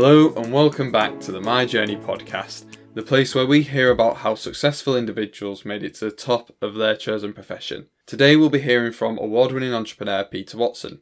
[0.00, 4.18] Hello, and welcome back to the My Journey podcast, the place where we hear about
[4.18, 7.88] how successful individuals made it to the top of their chosen profession.
[8.06, 11.00] Today, we'll be hearing from award winning entrepreneur Peter Watson.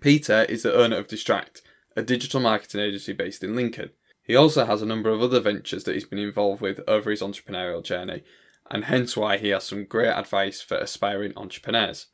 [0.00, 1.60] Peter is the owner of Distract,
[1.96, 3.90] a digital marketing agency based in Lincoln.
[4.22, 7.22] He also has a number of other ventures that he's been involved with over his
[7.22, 8.22] entrepreneurial journey,
[8.70, 12.06] and hence why he has some great advice for aspiring entrepreneurs.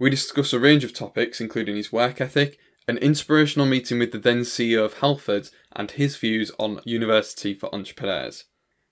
[0.00, 2.58] We discuss a range of topics, including his work ethic,
[2.88, 7.72] an inspirational meeting with the then CEO of Halfords, and his views on university for
[7.74, 8.44] entrepreneurs.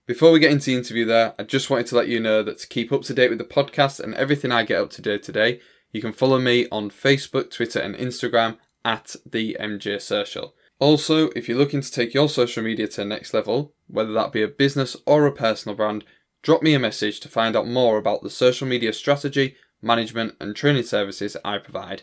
[0.07, 2.59] Before we get into the interview there, I just wanted to let you know that
[2.59, 5.23] to keep up to date with the podcast and everything I get up to date
[5.23, 5.61] today,
[5.93, 10.55] you can follow me on Facebook, Twitter, and Instagram at the MJ Social.
[10.79, 14.33] Also, if you're looking to take your social media to the next level, whether that
[14.33, 16.05] be a business or a personal brand,
[16.43, 20.55] drop me a message to find out more about the social media strategy, management, and
[20.55, 22.03] training services I provide.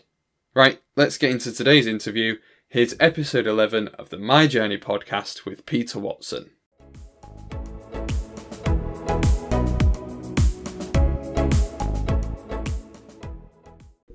[0.54, 2.36] Right, let's get into today's interview.
[2.72, 6.52] Here's episode 11 of the My Journey podcast with Peter Watson.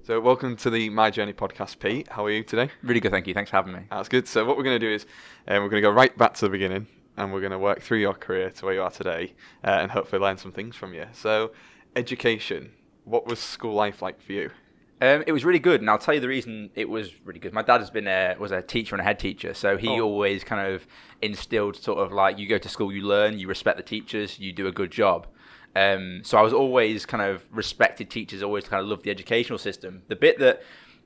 [0.01, 2.07] So, welcome to the My Journey podcast, Pete.
[2.09, 2.71] How are you today?
[2.81, 3.35] Really good, thank you.
[3.35, 3.81] Thanks for having me.
[3.91, 4.27] That's good.
[4.27, 5.05] So, what we're going to do is
[5.47, 7.83] um, we're going to go right back to the beginning and we're going to work
[7.83, 10.95] through your career to where you are today uh, and hopefully learn some things from
[10.95, 11.05] you.
[11.13, 11.51] So,
[11.95, 12.71] education.
[13.03, 14.49] What was school life like for you?
[14.99, 17.53] Um, it was really good, and I'll tell you the reason it was really good.
[17.53, 20.01] My dad has been a, was a teacher and a head teacher, so he Oh.
[20.01, 20.87] always kind of
[21.21, 24.51] instilled sort of like you go to school, you learn, you respect the teachers, you
[24.51, 25.27] do a good job.
[25.75, 29.59] Um, so I was always kind of respected teachers, always kind of loved the educational
[29.59, 30.01] system.
[30.07, 30.63] The bit that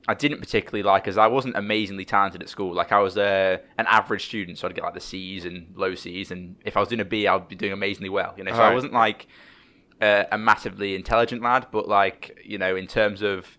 [0.08, 2.74] I didn't particularly like is I wasn't amazingly talented at school.
[2.74, 5.94] Like I was uh, an average student, so I'd get like the C's and low
[5.94, 8.32] C's, and if I was doing a B, I'd be doing amazingly well.
[8.38, 9.26] You know, so I wasn't like
[10.00, 13.58] uh, a massively intelligent lad, but like you know, in terms of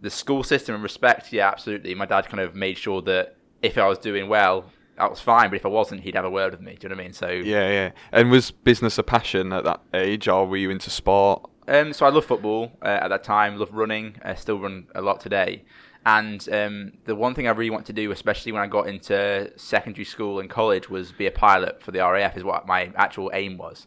[0.00, 1.94] the school system and respect, yeah, absolutely.
[1.94, 5.50] My dad kind of made sure that if I was doing well, that was fine.
[5.50, 6.76] But if I wasn't, he'd have a word with me.
[6.78, 7.12] Do you know what I mean?
[7.12, 7.90] So Yeah, yeah.
[8.12, 11.48] And was business a passion at that age, or were you into sport?
[11.66, 13.58] Um, so I love football uh, at that time.
[13.58, 14.16] Love running.
[14.24, 15.64] I still run a lot today.
[16.06, 19.52] And um, the one thing I really want to do, especially when I got into
[19.56, 22.36] secondary school and college, was be a pilot for the RAF.
[22.36, 23.86] Is what my actual aim was.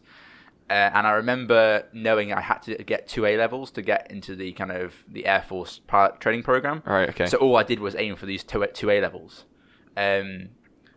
[0.72, 4.34] Uh, and I remember knowing I had to get two A levels to get into
[4.34, 6.82] the kind of the Air Force pilot training program.
[6.86, 7.26] Right, okay.
[7.26, 9.44] So all I did was aim for these two two A levels,
[9.98, 10.48] um,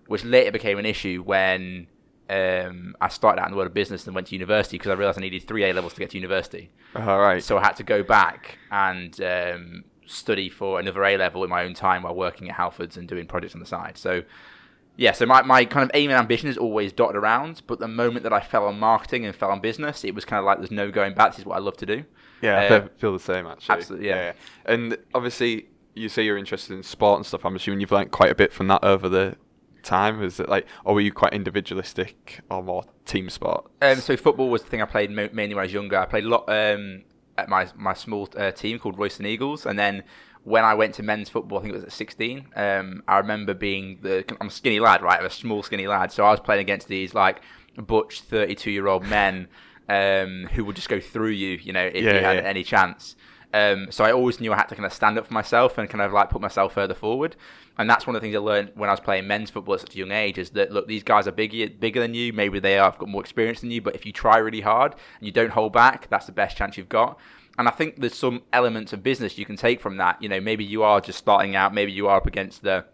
[0.07, 1.87] which later became an issue when
[2.29, 4.93] um, I started out in the world of business and went to university because I
[4.93, 6.71] realized I needed three A levels to get to university.
[6.95, 7.43] All right.
[7.43, 11.65] So I had to go back and um, study for another A level in my
[11.65, 13.97] own time while working at Halfords and doing projects on the side.
[13.97, 14.23] So
[14.97, 17.87] yeah, so my, my kind of aim and ambition is always dotted around, but the
[17.87, 20.59] moment that I fell on marketing and fell on business, it was kind of like
[20.59, 21.31] there's no going back.
[21.31, 22.05] This is what I love to do.
[22.41, 23.75] yeah, I uh, fe- feel the same actually.
[23.75, 24.33] absolutely, yeah.
[24.65, 27.45] And obviously, you say you're interested in sport and stuff.
[27.45, 29.35] I'm assuming you've learned quite a bit from that over the
[29.83, 30.21] time.
[30.23, 33.69] Is it like, or were you quite individualistic or more team sport?
[33.81, 35.97] Um, so football was the thing I played mainly when I was younger.
[35.97, 37.03] I played a lot um,
[37.37, 40.03] at my my small uh, team called Royston Eagles, and then
[40.45, 42.47] when I went to men's football, I think it was at 16.
[42.55, 45.19] Um, I remember being the I'm a skinny lad, right?
[45.19, 47.41] I'm a small skinny lad, so I was playing against these like
[47.77, 49.47] butch 32 year old men
[49.89, 52.43] um, who would just go through you, you know, if Yeah, you had yeah.
[52.43, 53.15] any chance.
[53.53, 55.89] Um, so I always knew I had to kind of stand up for myself and
[55.89, 57.35] kind of like put myself further forward.
[57.77, 59.81] And that's one of the things I learned when I was playing men's football at
[59.81, 62.33] such a young age is that look, these guys are bigger bigger than you.
[62.33, 65.25] Maybe they have got more experience than you, but if you try really hard and
[65.25, 67.19] you don't hold back, that's the best chance you've got.
[67.57, 70.21] And I think there's some elements of business you can take from that.
[70.21, 72.85] You know, maybe you are just starting out, maybe you are up against the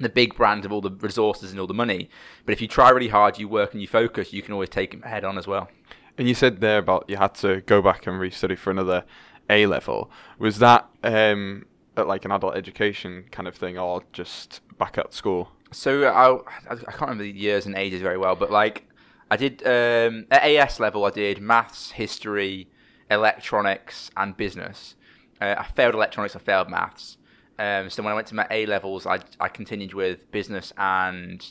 [0.00, 2.08] the big brand of all the resources and all the money.
[2.46, 4.94] But if you try really hard, you work and you focus, you can always take
[4.94, 5.68] it head on as well.
[6.16, 9.04] And you said there about you had to go back and restudy for another
[9.50, 10.10] A level.
[10.38, 15.12] Was that um, at like an adult education kind of thing, or just back at
[15.12, 15.50] school?
[15.70, 18.88] So I, I can't remember the years and ages very well, but like
[19.30, 22.68] I did um, at AS level, I did maths, history,
[23.10, 24.94] electronics, and business.
[25.40, 27.16] Uh, I failed electronics, I failed maths.
[27.58, 31.44] Um, so when I went to my A levels, I, I continued with business and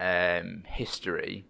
[0.00, 1.46] um, history,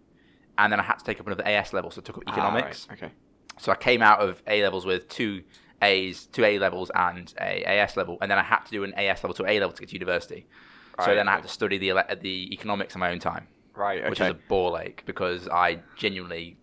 [0.57, 2.87] and then I had to take up another AS level, so I took up economics.
[2.89, 3.13] Ah, right, Okay.
[3.59, 5.43] So I came out of A levels with two
[5.81, 8.93] A's, two A levels, and a AS level, and then I had to do an
[8.93, 10.47] AS level to A level to get to university.
[10.99, 11.91] so Right, then I had to study the
[12.21, 13.99] the economics in my own time, Right.
[13.99, 14.09] Okay.
[14.09, 16.57] which is a ball ache because I genuinely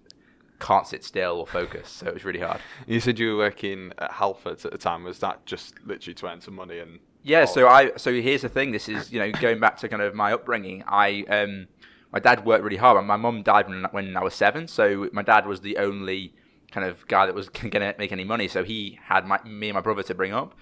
[0.61, 1.89] can't sit still or focus.
[1.89, 2.61] So it was really hard.
[2.87, 5.05] You said you were working at Halfords at the time.
[5.05, 6.99] Was that just literally to earn some money and?
[7.23, 8.73] Yeah, or- so I so here's the thing.
[8.73, 10.85] This is you know going back to kind of my upbringing.
[10.87, 11.67] I um
[12.13, 13.05] my dad worked really hard.
[13.05, 16.33] My mum died when when I was seven, so my dad was the only
[16.71, 18.49] kind of guy that was going to make any money.
[18.49, 20.55] So he had my, me and my brother to bring up,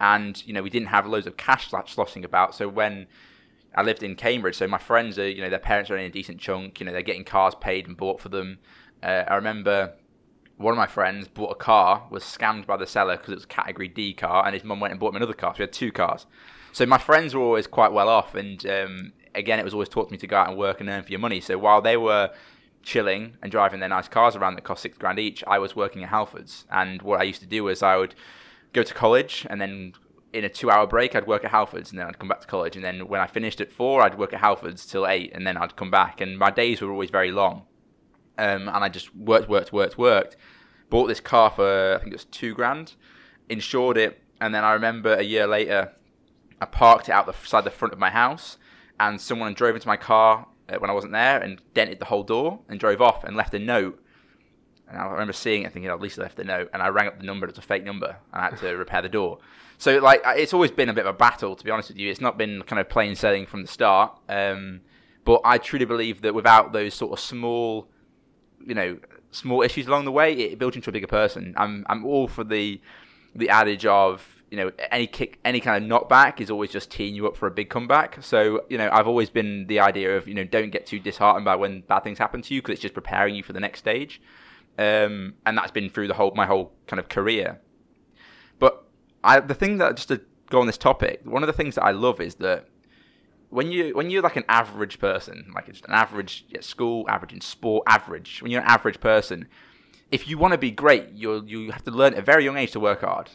[0.00, 2.54] and you know we didn't have loads of cash slo- sloshing about.
[2.54, 3.06] So when
[3.74, 6.10] I lived in Cambridge, so my friends are, you know, their parents are in a
[6.10, 6.80] decent chunk.
[6.80, 8.58] You know, they're getting cars paid and bought for them.
[9.02, 9.94] Uh, I remember
[10.56, 13.44] one of my friends bought a car, was scammed by the seller because it was
[13.44, 15.54] a category D car, and his mum went and bought him another car.
[15.54, 16.26] So we had two cars.
[16.72, 20.08] So my friends were always quite well off, and um, again, it was always taught
[20.08, 21.40] to me to go out and work and earn for your money.
[21.40, 22.30] So while they were
[22.82, 26.02] chilling and driving their nice cars around that cost six grand each, I was working
[26.02, 26.64] at Halfords.
[26.70, 28.14] And what I used to do was I would
[28.72, 29.92] go to college and then
[30.32, 32.46] in a two hour break, I'd work at Halfords and then I'd come back to
[32.46, 32.76] college.
[32.76, 35.56] And then when I finished at four, I'd work at Halfords till eight and then
[35.56, 36.20] I'd come back.
[36.20, 37.64] And my days were always very long.
[38.38, 40.36] Um, and I just worked, worked, worked, worked.
[40.88, 42.94] Bought this car for, I think it was two grand,
[43.48, 44.22] insured it.
[44.40, 45.92] And then I remember a year later,
[46.60, 48.56] I parked it out the side the front of my house
[49.00, 52.22] and someone drove into my car uh, when I wasn't there and dented the whole
[52.22, 54.02] door and drove off and left a note.
[54.88, 56.70] And I remember seeing it, thinking, oh, at least I left a note.
[56.72, 58.68] And I rang up the number; it was a fake number, and I had to
[58.76, 59.38] repair the door.
[59.76, 62.10] So, like, it's always been a bit of a battle, to be honest with you.
[62.10, 64.18] It's not been kind of plain sailing from the start.
[64.28, 64.80] Um,
[65.24, 67.90] but I truly believe that without those sort of small,
[68.64, 68.98] you know,
[69.30, 71.54] small issues along the way, it builds into a bigger person.
[71.56, 72.80] I'm, I'm all for the,
[73.34, 77.14] the adage of you know, any kick, any kind of knockback is always just teeing
[77.14, 78.22] you up for a big comeback.
[78.22, 81.44] So, you know, I've always been the idea of, you know, don't get too disheartened
[81.44, 83.80] by when bad things happen to you because it's just preparing you for the next
[83.80, 84.20] stage.
[84.78, 87.60] Um, and that's been through the whole, my whole kind of career.
[88.58, 88.84] But
[89.22, 91.84] I, the thing that, just to go on this topic, one of the things that
[91.84, 92.68] I love is that
[93.50, 97.40] when you when you're like an average person, like an average at school, average in
[97.40, 98.42] sport, average.
[98.42, 99.48] When you're an average person,
[100.10, 102.56] if you want to be great, you you have to learn at a very young
[102.56, 103.30] age to work hard.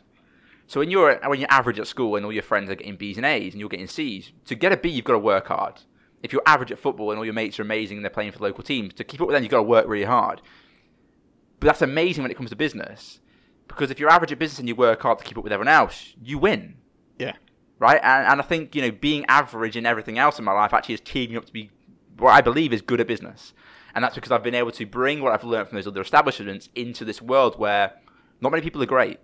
[0.67, 3.17] So when you're when you're average at school and all your friends are getting B's
[3.17, 5.81] and A's and you're getting C's, to get a B you've got to work hard.
[6.21, 8.39] If you're average at football and all your mates are amazing and they're playing for
[8.39, 10.41] local teams, to keep up with them you've got to work really hard.
[11.59, 13.19] But that's amazing when it comes to business.
[13.67, 15.73] Because if you're average at business and you work hard to keep up with everyone
[15.73, 16.75] else, you win.
[17.17, 17.33] Yeah.
[17.83, 17.99] Right?
[18.01, 20.93] And, and I think, you know, being average in everything else in my life actually
[20.93, 21.69] is teeing me up to be
[22.17, 23.51] what I believe is good at business.
[23.93, 26.69] And that's because I've been able to bring what I've learned from those other establishments
[26.75, 27.91] into this world where
[28.39, 29.19] not many people are great.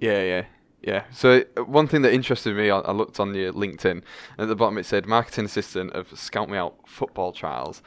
[0.00, 0.44] Yeah, yeah.
[0.80, 1.04] Yeah.
[1.12, 4.02] So uh, one thing that interested me, I, I looked on your LinkedIn.
[4.38, 7.82] At the bottom, it said marketing assistant of Scout Me Out football trials.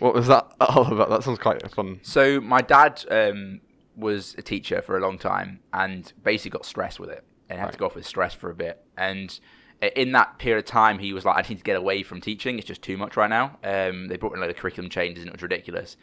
[0.00, 1.10] What was that all about?
[1.10, 2.00] That sounds quite fun.
[2.02, 3.60] So my dad um,
[3.94, 7.66] was a teacher for a long time, and basically got stressed with it, and had
[7.66, 7.72] right.
[7.72, 8.84] to go off with stress for a bit.
[8.96, 9.38] And
[9.80, 12.58] in that period of time, he was like, "I need to get away from teaching.
[12.58, 15.22] It's just too much right now." Um, they brought in a lot of curriculum changes,
[15.22, 15.96] and it was ridiculous.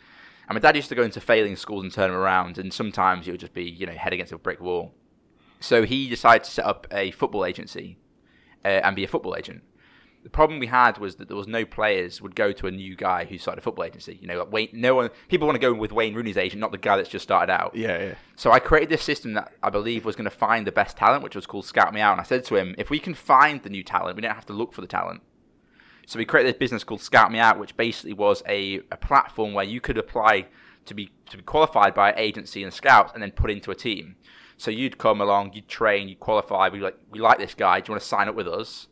[0.50, 3.28] And my dad used to go into failing schools and turn them around, and sometimes
[3.28, 4.94] it would just be, you know, head against a brick wall.
[5.60, 7.98] So he decided to set up a football agency
[8.64, 9.64] uh, and be a football agent.
[10.28, 12.98] The problem we had was that there was no players would go to a new
[12.98, 14.20] guy who started a football agency.
[14.22, 15.10] You know, like Wayne, no one.
[15.30, 17.74] People want to go with Wayne Rooney's agent, not the guy that's just started out.
[17.74, 18.16] Yeah, yeah.
[18.36, 21.24] So I created this system that I believe was going to find the best talent,
[21.24, 22.12] which was called Scout Me Out.
[22.12, 24.46] And I said to him, if we can find the new talent, we don't have
[24.48, 25.22] to look for the talent.
[26.08, 29.54] So we created this business called Scout Me Out, which basically was a, a platform
[29.54, 30.48] where you could apply
[30.88, 33.76] to be to be qualified by an agency and scouts, and then put into a
[33.76, 34.18] team.
[34.58, 36.68] So you'd come along, you'd train, you'd qualify.
[36.68, 37.80] We like, we like this guy.
[37.80, 38.88] Do you want to sign up with us?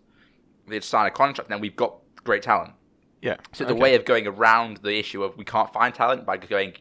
[0.68, 2.74] They'd sign a contract, then we've got great talent.
[3.22, 3.38] Yeah.
[3.54, 3.74] So okay.
[3.74, 6.74] the way of going around the issue of we can't find talent by going,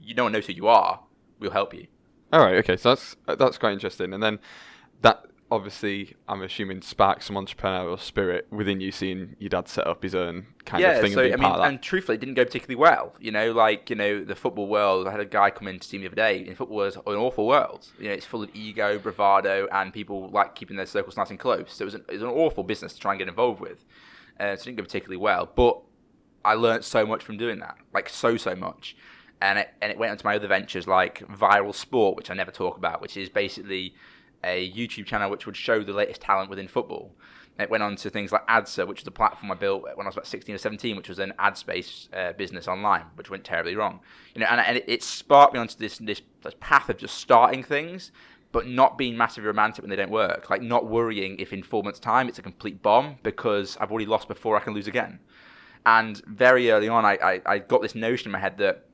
[0.00, 1.00] you no one knows who you are.
[1.38, 1.86] We'll help you.
[2.32, 2.56] All right.
[2.56, 2.76] Okay.
[2.76, 4.12] So that's that's quite interesting.
[4.12, 4.38] And then
[5.02, 10.02] that obviously, I'm assuming sparked some entrepreneurial spirit within you, seeing your dad set up
[10.02, 11.10] his own kind yeah, of thing.
[11.10, 13.14] Yeah, so and I mean, and truthfully, it didn't go particularly well.
[13.20, 15.06] You know, like you know, the football world.
[15.06, 16.46] I had a guy come in to see me the other day.
[16.46, 17.86] In football is an awful world.
[17.98, 21.38] You know, it's full of ego, bravado, and people like keeping their circles nice and
[21.38, 21.66] close.
[21.68, 23.84] So it was an, it was an awful business to try and get involved with.
[24.40, 25.82] Uh, so it didn't go particularly well, but
[26.44, 28.96] I learned so much from doing that, like so so much.
[29.42, 32.52] And it, and it went into my other ventures like viral sport, which I never
[32.52, 33.94] talk about, which is basically
[34.44, 37.14] a YouTube channel which would show the latest talent within football.
[37.58, 40.08] It went on to things like ADSA, which was a platform I built when I
[40.08, 43.44] was about 16 or 17, which was an ad space uh, business online, which went
[43.44, 44.00] terribly wrong.
[44.34, 47.18] You know, and, and it, it, sparked me onto this, this this path of just
[47.18, 48.10] starting things,
[48.52, 50.48] but not being massively romantic when they don't work.
[50.48, 54.06] Like not worrying if in four months' time it's a complete bomb because I've already
[54.06, 55.20] lost before I can lose again.
[55.84, 58.86] And very early on, I, I, I got this notion in my head that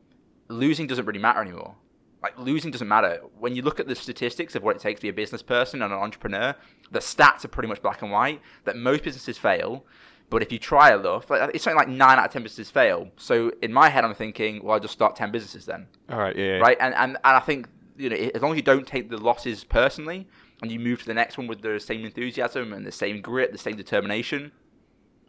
[0.49, 1.77] losing doesn't really matter anymore
[2.23, 3.21] like losing doesn't matter.
[3.39, 5.83] When you look at the statistics of what it takes to be a business person
[5.83, 6.55] and an entrepreneur,
[6.91, 8.41] the stats are pretty much black and white.
[8.65, 9.85] That most businesses fail,
[10.31, 13.09] but if you try enough, like, it's something like nine out of ten businesses fail.
[13.17, 15.87] So in my head, I'm thinking, well, I'll just start ten businesses then.
[16.11, 16.59] All right, yeah.
[16.59, 19.19] Right, and and, and I think you know, as long as you don't take the
[19.19, 20.27] losses personally
[20.63, 23.53] and you move to the next one with the same enthusiasm and the same grit,
[23.53, 24.53] the same determination,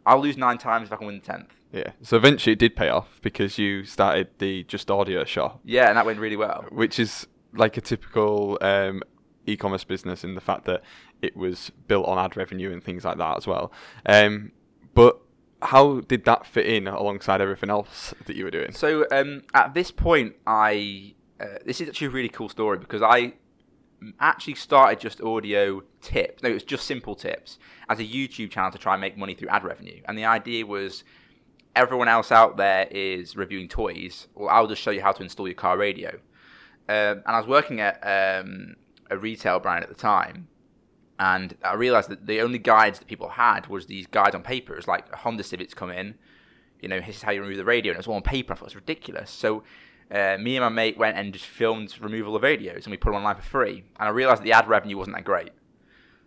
[0.06, 1.54] I'll lose nine times if I can win the tenth.
[1.72, 1.92] Yeah.
[2.02, 5.60] So eventually it did pay off because you started the Just Audio shop.
[5.64, 6.66] Yeah, and that went really well.
[6.70, 9.02] Which is like a typical um,
[9.46, 10.82] e-commerce business in the fact that
[11.22, 13.72] it was built on ad revenue and things like that as well.
[14.06, 14.52] Um,
[14.94, 15.20] but
[15.62, 18.72] how did that fit in alongside everything else that you were doing?
[18.72, 23.02] So um, at this point, I uh, this is actually a really cool story because
[23.02, 23.34] I
[24.18, 26.42] actually started just audio tips.
[26.42, 27.58] No, it was just simple tips
[27.88, 30.00] as a YouTube channel to try and make money through ad revenue.
[30.06, 31.04] And the idea was
[31.76, 34.28] everyone else out there is reviewing toys.
[34.34, 36.10] Well, I'll just show you how to install your car radio.
[36.88, 38.76] Um, and I was working at um,
[39.10, 40.48] a retail brand at the time,
[41.18, 44.72] and I realized that the only guides that people had was these guides on paper.
[44.72, 46.16] It was like Honda Civic's come in,
[46.80, 48.52] you know, this is how you remove the radio, and it was all on paper.
[48.52, 49.30] I thought it was ridiculous.
[49.30, 49.62] So
[50.10, 53.10] uh, me and my mate went and just filmed removal of radios, and we put
[53.10, 53.84] them online for free.
[53.98, 55.50] And I realized that the ad revenue wasn't that great.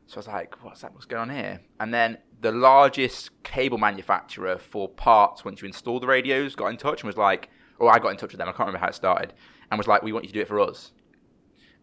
[0.07, 0.93] So I was like, what's that?
[0.93, 1.61] What's going on here?
[1.79, 6.77] And then the largest cable manufacturer for parts once you install the radios got in
[6.77, 8.47] touch and was like, or I got in touch with them.
[8.47, 9.33] I can't remember how it started,
[9.71, 10.91] and was like, we want you to do it for us.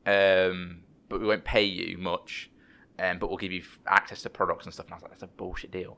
[0.06, 2.50] Um, but we won't pay you much.
[2.98, 4.86] Um, but we'll give you access to products and stuff.
[4.86, 5.96] And I was like, that's a bullshit deal.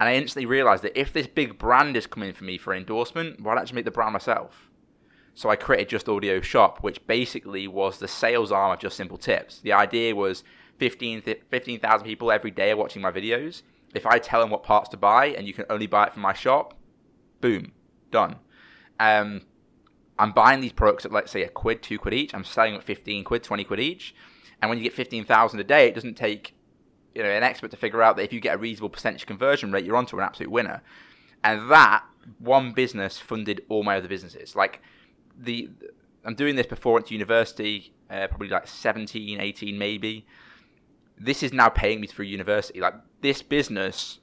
[0.00, 3.40] And I instantly realized that if this big brand is coming for me for endorsement,
[3.40, 4.68] why I just make the brand myself?
[5.34, 9.18] So I created Just Audio Shop, which basically was the sales arm of Just Simple
[9.18, 9.60] Tips.
[9.60, 10.42] The idea was
[10.78, 13.62] 15,000 15, people every day are watching my videos.
[13.94, 16.22] If I tell them what parts to buy and you can only buy it from
[16.22, 16.74] my shop,
[17.40, 17.72] boom,
[18.10, 18.36] done.
[18.98, 19.42] Um,
[20.18, 22.34] I'm buying these products at let's say a quid, two quid each.
[22.34, 24.14] I'm selling at 15 quid, 20 quid each.
[24.60, 26.54] And when you get 15,000 a day, it doesn't take
[27.14, 29.72] you know an expert to figure out that if you get a reasonable percentage conversion
[29.72, 30.82] rate, you're onto an absolute winner.
[31.44, 32.04] And that
[32.38, 34.54] one business funded all my other businesses.
[34.54, 34.80] Like
[35.36, 35.68] the
[36.24, 40.26] I'm doing this before at university, uh, probably like 17, 18 maybe.
[41.18, 42.80] This is now paying me through university.
[42.80, 44.18] Like this business,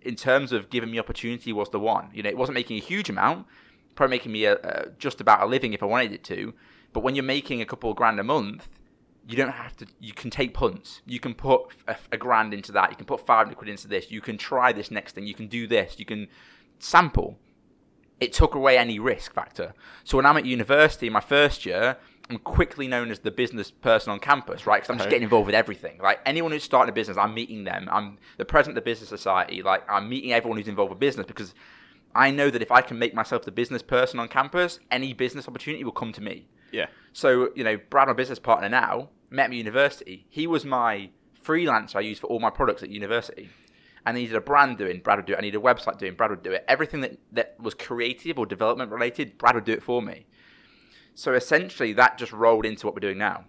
[0.00, 2.10] in terms of giving me opportunity, was the one.
[2.14, 3.46] You know, it wasn't making a huge amount,
[3.94, 6.54] probably making me a, a, just about a living if I wanted it to.
[6.92, 8.68] But when you're making a couple of grand a month,
[9.26, 9.86] you don't have to.
[10.00, 11.00] You can take punts.
[11.06, 12.90] You can put a, a grand into that.
[12.90, 14.10] You can put five hundred quid into this.
[14.10, 15.26] You can try this next thing.
[15.26, 15.98] You can do this.
[15.98, 16.28] You can
[16.78, 17.38] sample.
[18.20, 19.74] It took away any risk factor.
[20.04, 21.96] So when I'm at university, my first year,
[22.32, 24.80] I'm quickly known as the business person on campus, right?
[24.80, 25.98] Because I'm just getting involved with everything.
[26.00, 27.90] Like anyone who's starting a business, I'm meeting them.
[27.92, 29.62] I'm the president of the business society.
[29.62, 31.54] Like I'm meeting everyone who's involved with business because
[32.14, 35.46] I know that if I can make myself the business person on campus, any business
[35.46, 36.46] opportunity will come to me.
[36.70, 36.86] Yeah.
[37.12, 40.24] So, you know, Brad, my business partner now, met me at university.
[40.30, 41.10] He was my
[41.44, 43.50] freelancer I used for all my products at university.
[44.06, 45.38] And I needed a brand doing, Brad would do it.
[45.38, 46.64] I needed a website doing, Brad would do it.
[46.66, 50.24] Everything that, that was creative or development related, Brad would do it for me.
[51.14, 53.44] So essentially, that just rolled into what we're doing now.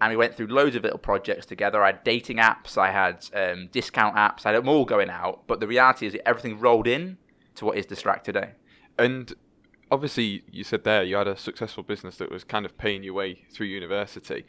[0.00, 1.82] And we went through loads of little projects together.
[1.82, 5.42] I had dating apps, I had um, discount apps, I had them all going out.
[5.46, 7.18] But the reality is, everything rolled in
[7.56, 8.52] to what is Distract today.
[8.98, 9.34] And
[9.90, 13.14] obviously, you said there you had a successful business that was kind of paying your
[13.14, 14.46] way through university.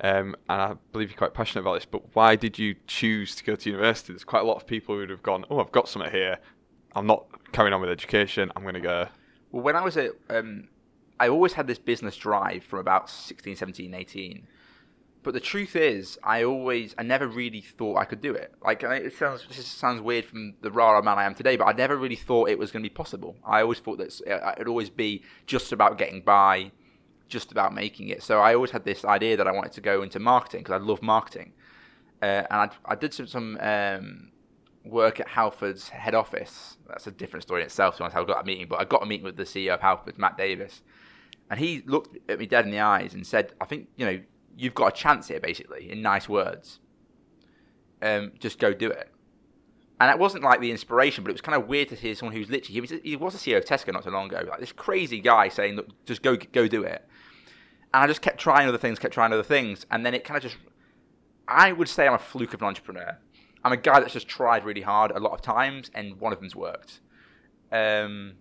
[0.00, 3.44] Um, and I believe you're quite passionate about this, but why did you choose to
[3.44, 4.12] go to university?
[4.12, 6.38] There's quite a lot of people who would have gone, oh, I've got something here.
[6.94, 8.50] I'm not carrying on with education.
[8.56, 9.08] I'm going to go.
[9.50, 10.68] Well, when I was at, um,
[11.22, 14.44] I always had this business drive from about 16, 17, 18.
[15.22, 18.52] But the truth is, I always, I never really thought I could do it.
[18.60, 21.74] Like it sounds, this sounds weird from the rara man I am today, but I
[21.74, 23.36] never really thought it was going to be possible.
[23.46, 24.20] I always thought that
[24.56, 26.72] it'd always be just about getting by,
[27.28, 28.24] just about making it.
[28.24, 30.84] So I always had this idea that I wanted to go into marketing because I
[30.84, 31.52] love marketing,
[32.20, 34.32] uh, and I, I did some, some um,
[34.84, 36.78] work at Halfords head office.
[36.88, 37.98] That's a different story in itself.
[37.98, 40.18] So I got a meeting, but I got a meeting with the CEO of Halfords,
[40.18, 40.82] Matt Davies,
[41.50, 44.20] and he looked at me dead in the eyes and said, "I think you know."
[44.56, 46.78] you've got a chance here, basically, in nice words.
[48.00, 49.08] Um, just go do it.
[50.00, 52.34] And that wasn't like the inspiration, but it was kind of weird to hear someone
[52.34, 55.20] who's literally he was, a CEO of Tesco not so long ago, like this crazy
[55.20, 57.06] guy saying, "Look, just go go do it."
[57.94, 60.36] And I just kept trying other things, kept trying other things, and then it kind
[60.36, 60.56] of just.
[61.46, 63.18] I would say I'm a fluke of an entrepreneur.
[63.64, 66.40] I'm a guy that's just tried really hard a lot of times, and one of
[66.40, 67.00] them's worked.
[67.70, 68.34] Um,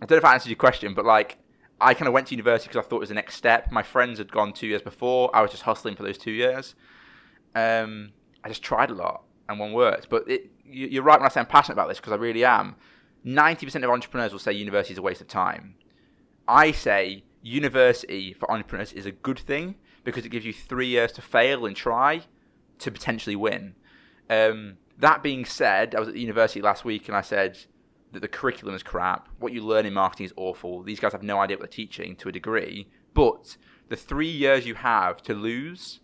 [0.00, 1.38] I don't know if I answered your question, but like
[1.80, 3.70] I kind of went to university because I thought it was the next step.
[3.70, 5.34] My friends had gone two years before.
[5.34, 6.74] I was just hustling for those two years.
[7.54, 8.12] Um,
[8.42, 10.08] I just tried a lot and one worked.
[10.08, 12.44] But it, you, are right when I say I'm passionate about this because I really
[12.44, 12.76] am.
[13.26, 15.76] 90% of entrepreneurs will say university is a waste of time.
[16.46, 21.12] I say university for entrepreneurs is a good thing because it gives you three years
[21.12, 22.22] to fail and try
[22.78, 23.74] to potentially win.
[24.28, 27.58] Um, that being said, I was at university last week and I said,
[28.14, 29.28] that the curriculum is crap.
[29.38, 30.82] What you learn in marketing is awful.
[30.82, 32.88] These guys have no idea what they're teaching to a degree.
[33.12, 33.56] But
[33.88, 36.00] the three years you have to lose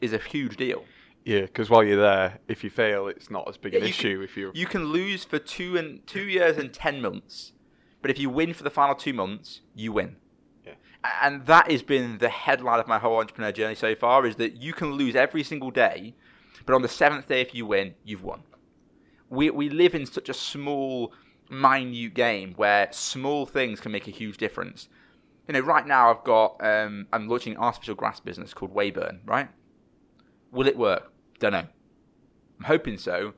[0.00, 0.84] is a huge deal.
[1.24, 4.16] Yeah, because while you're there, if you fail, it's not as big yeah, an issue.
[4.16, 7.52] Can, if you you can lose for two and two years and ten months,
[8.02, 10.16] but if you win for the final two months, you win.
[10.66, 10.74] Yeah.
[11.22, 14.56] And that has been the headline of my whole entrepreneur journey so far: is that
[14.56, 16.14] you can lose every single day,
[16.66, 18.42] but on the seventh day, if you win, you've won.
[19.30, 21.14] We we live in such a small
[21.60, 24.88] minute game where small things can make a huge difference.
[25.48, 29.20] You know, right now I've got um, I'm launching an artificial grass business called Wayburn.
[29.24, 29.48] Right?
[30.50, 31.12] Will it work?
[31.38, 31.66] Don't know.
[32.58, 33.34] I'm hoping so,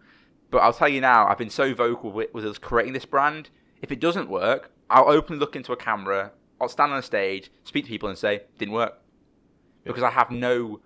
[0.50, 1.26] but I'll tell you now.
[1.26, 3.50] I've been so vocal with, with us creating this brand.
[3.82, 6.32] If it doesn't work, I'll openly look into a camera.
[6.60, 9.00] I'll stand on a stage, speak to people, and say, "Didn't work,"
[9.84, 10.80] because I have no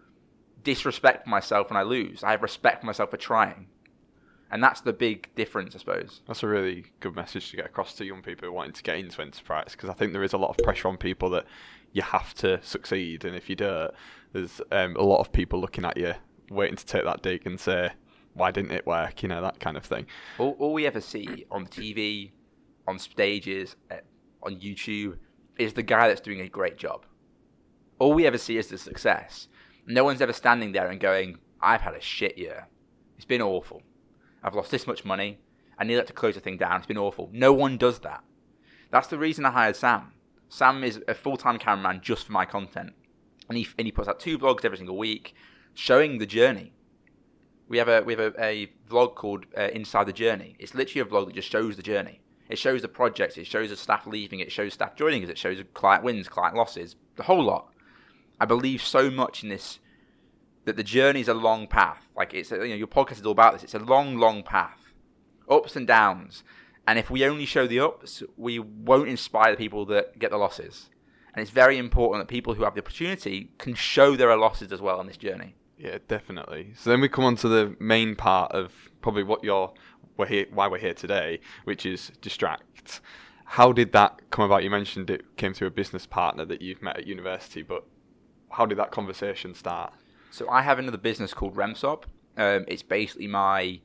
[0.63, 2.23] disrespect for myself when I lose.
[2.25, 3.69] I have respect for myself for trying.
[4.53, 6.23] And that's the big difference, I suppose.
[6.27, 8.99] That's a really good message to get across to young people who wanting to get
[8.99, 11.47] into enterprise because I think there is a lot of pressure on people that
[11.93, 13.93] you have to succeed, and if you don't,
[14.33, 16.15] there's um, a lot of people looking at you,
[16.51, 17.93] waiting to take that dig and say,
[18.35, 20.07] "Why didn't it work?" You know that kind of thing.
[20.39, 22.33] All, all we ever see on TV,
[22.87, 23.97] on stages, uh,
[24.43, 25.19] on YouTube,
[25.59, 27.07] is the guy that's doing a great job.
[27.99, 29.49] All we ever see is the success.
[29.87, 32.69] No one's ever standing there and going, "I've had a shit year.
[33.17, 33.83] It's been awful."
[34.43, 35.39] I've lost this much money.
[35.79, 36.77] I need that to close the thing down.
[36.79, 37.31] It's been awful.
[37.33, 38.23] No one does that.
[38.91, 40.13] That's the reason I hired Sam.
[40.49, 42.93] Sam is a full time cameraman just for my content.
[43.49, 45.35] And he, and he puts out two vlogs every single week
[45.75, 46.73] showing the journey.
[47.69, 50.57] We have a, we have a, a vlog called uh, Inside the Journey.
[50.59, 52.21] It's literally a vlog that just shows the journey.
[52.49, 55.39] It shows the projects, it shows the staff leaving, it shows staff joining us, it
[55.39, 57.69] shows client wins, client losses, the whole lot.
[58.41, 59.79] I believe so much in this
[60.65, 62.09] that the journey is a long path.
[62.17, 63.65] Like it's, a, you know, your podcast is all about this.
[63.65, 64.93] It's a long, long path,
[65.49, 66.43] ups and downs.
[66.87, 70.39] And if we only show the ups, we won't inspire the people that get the
[70.39, 70.91] losses.
[71.35, 74.73] And it's very important that people who have the opportunity can show there are losses
[74.73, 75.55] as well on this journey.
[75.79, 76.73] Yeah, definitely.
[76.77, 79.73] So then we come on to the main part of probably what you're,
[80.17, 83.01] we're here, why we're here today, which is distract.
[83.45, 84.63] How did that come about?
[84.65, 87.85] You mentioned it came through a business partner that you've met at university, but
[88.51, 89.93] how did that conversation start?
[90.31, 92.05] So I have another business called Remsop.
[92.37, 93.81] Um, it's basically my.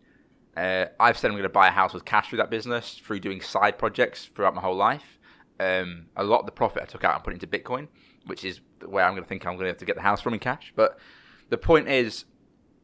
[0.55, 3.19] Uh, I've said I'm going to buy a house with cash through that business through
[3.19, 5.19] doing side projects throughout my whole life.
[5.59, 7.87] Um, a lot of the profit I took out and put into Bitcoin,
[8.27, 10.21] which is where I'm going to think I'm going to have to get the house
[10.21, 10.71] from in cash.
[10.75, 10.97] But
[11.49, 12.25] the point is,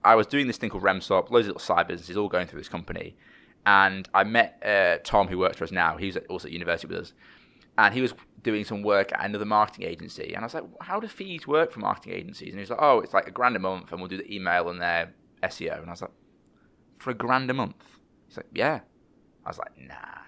[0.04, 2.60] I was doing this thing called Remsop, loads of little side businesses, all going through
[2.60, 3.16] this company,
[3.66, 5.98] and I met uh, Tom, who works for us now.
[5.98, 7.14] He's also at university with us,
[7.78, 10.34] and he was doing some work at another marketing agency.
[10.34, 12.50] And I was like, how do fees work for marketing agencies?
[12.50, 14.34] And he was like, oh, it's like a grand a month, and we'll do the
[14.34, 15.80] email and their SEO.
[15.80, 16.12] And I was like,
[16.98, 17.84] for a grand a month?
[18.28, 18.82] He's like, yeah.
[19.46, 20.22] I was like, nah.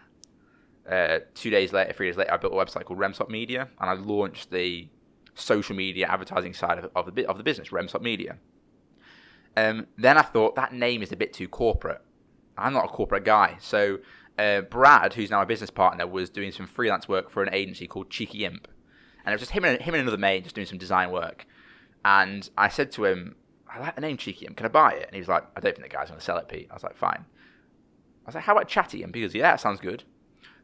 [0.90, 3.90] Uh, two days later, three days later, I built a website called Remsop Media, and
[3.90, 4.90] I launched the
[5.36, 8.38] social media advertising side of, of the of the business, Remsop Media.
[9.56, 12.02] Um, then I thought that name is a bit too corporate.
[12.58, 14.00] I'm not a corporate guy, so
[14.38, 17.88] uh, Brad, who's now a business partner, was doing some freelance work for an agency
[17.88, 18.68] called Cheeky Imp,
[19.26, 21.46] and it was just him and him and another mate just doing some design work.
[22.04, 23.36] And I said to him,
[23.68, 24.58] "I like the name Cheeky Imp.
[24.58, 26.26] Can I buy it?" And he was like, "I don't think the guy's going to
[26.26, 29.26] sell it, Pete." I was like, "Fine." I was like, "How about Chatty Imp?" He
[29.26, 30.04] "Yeah, that sounds good."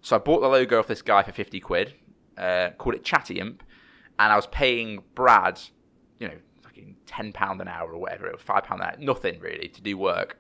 [0.02, 1.94] So I bought the logo off this guy for fifty quid,
[2.38, 3.64] uh, called it Chatty Imp,
[4.18, 5.60] and I was paying Brad,
[6.20, 8.96] you know, fucking ten pound an hour or whatever it was, five pound an hour,
[9.00, 10.38] nothing really to do work.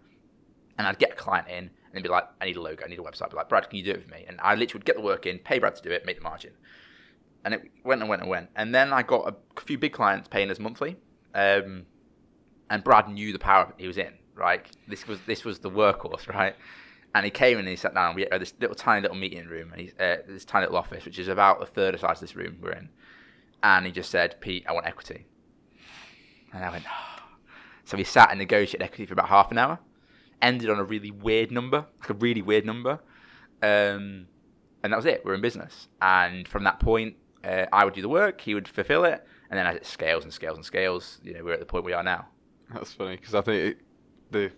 [0.77, 2.99] And I'd get a client in, and be like, I need a logo, I need
[2.99, 3.23] a website.
[3.23, 4.25] I'd be like, Brad, can you do it for me?
[4.27, 6.23] And I literally would get the work in, pay Brad to do it, make the
[6.23, 6.51] margin.
[7.45, 8.49] And it went and went and went.
[8.55, 10.97] And then I got a few big clients paying us monthly.
[11.33, 11.85] Um,
[12.69, 14.65] and Brad knew the power he was in, right?
[14.87, 16.55] This was this was the workhorse, right?
[17.15, 18.13] And he came in and he sat down.
[18.13, 21.17] We had this little tiny little meeting room, and uh, this tiny little office, which
[21.17, 22.89] is about a third the size of this room we're in.
[23.63, 25.25] And he just said, "Pete, I want equity."
[26.53, 27.23] And I went, oh.
[27.83, 29.79] so we sat and negotiated equity for about half an hour
[30.41, 32.99] ended on a really weird number, like a really weird number.
[33.61, 34.27] Um,
[34.83, 35.23] and that was it.
[35.25, 35.87] We're in business.
[36.01, 39.57] And from that point, uh, I would do the work, he would fulfill it, and
[39.57, 41.93] then as it scales and scales and scales, you know, we're at the point we
[41.93, 42.27] are now.
[42.73, 43.81] That's funny because I think it,
[44.31, 44.51] the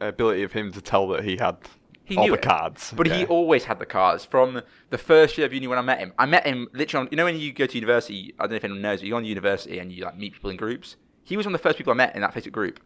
[0.00, 1.56] ability of him to tell that he had
[2.04, 2.42] he all knew the it.
[2.42, 3.18] cards, But yeah.
[3.18, 6.12] he always had the cards from the first year of uni when I met him.
[6.18, 8.56] I met him literally on, you know, when you go to university, I don't know
[8.56, 10.96] if anyone knows, but you go on university and you like meet people in groups.
[11.22, 12.80] He was one of the first people I met in that Facebook group.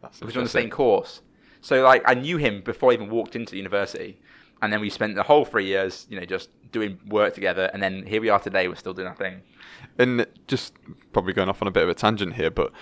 [0.00, 1.22] That's because we're on the same course.
[1.62, 4.20] So like I knew him before I even walked into the university,
[4.60, 7.70] and then we spent the whole three years, you know, just doing work together.
[7.72, 8.68] And then here we are today.
[8.68, 9.42] We're still doing our thing.
[9.98, 10.74] And just
[11.12, 12.72] probably going off on a bit of a tangent here, but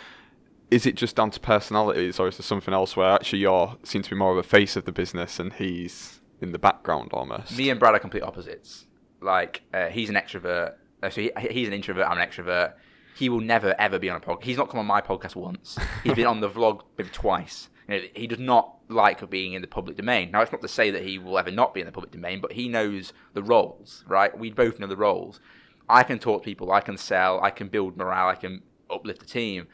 [0.71, 4.03] is it just down to personalities, or is there something else where actually you're seem
[4.03, 7.57] to be more of a face of the business and he's in the background almost?
[7.57, 8.87] Me and Brad are complete opposites.
[9.21, 12.07] Like uh, he's an extrovert, uh, so he, he's an introvert.
[12.07, 12.75] I'm an extrovert.
[13.17, 14.45] He will never ever be on a podcast.
[14.45, 15.77] He's not come on my podcast once.
[16.05, 17.69] He's been on the vlog maybe twice.
[17.91, 20.31] You know, he does not like being in the public domain.
[20.31, 22.41] Now, it's not to say that he will ever not be in the public domain,
[22.41, 24.37] but he knows the roles, right?
[24.37, 25.41] We both know the roles.
[25.89, 29.19] I can talk to people, I can sell, I can build morale, I can uplift
[29.19, 29.67] the team.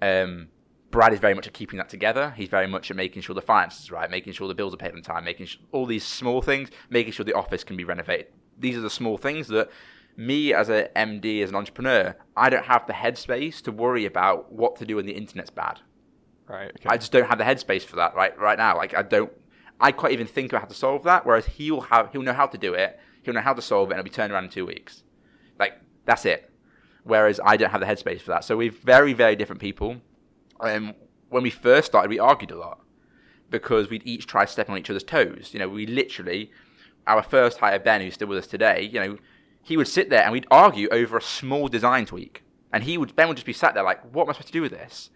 [0.00, 0.48] Um,
[0.92, 2.32] Brad is very much at keeping that together.
[2.36, 4.92] He's very much at making sure the finances right, making sure the bills are paid
[4.92, 8.28] on time, making sure all these small things, making sure the office can be renovated.
[8.58, 9.70] These are the small things that
[10.16, 14.52] me as an MD, as an entrepreneur, I don't have the headspace to worry about
[14.52, 15.80] what to do when the internet's bad.
[16.48, 16.70] Right.
[16.70, 16.88] Okay.
[16.88, 18.76] I just don't have the headspace for that right right now.
[18.76, 19.32] Like I don't,
[19.80, 21.26] I can't even think about how to solve that.
[21.26, 22.98] Whereas he'll have, he'll know how to do it.
[23.22, 25.02] He'll know how to solve it, and it'll be turned around in two weeks.
[25.58, 26.50] Like that's it.
[27.02, 28.44] Whereas I don't have the headspace for that.
[28.44, 29.96] So we're very, very different people.
[30.60, 30.94] Um,
[31.28, 32.80] when we first started, we argued a lot
[33.50, 35.50] because we'd each try stepping on each other's toes.
[35.52, 36.50] You know, we literally,
[37.06, 39.18] our first hire, Ben, who's still with us today, you know,
[39.62, 42.42] he would sit there and we'd argue over a small design tweak.
[42.72, 44.52] And he would, Ben would just be sat there like, what am I supposed to
[44.52, 45.10] do with this?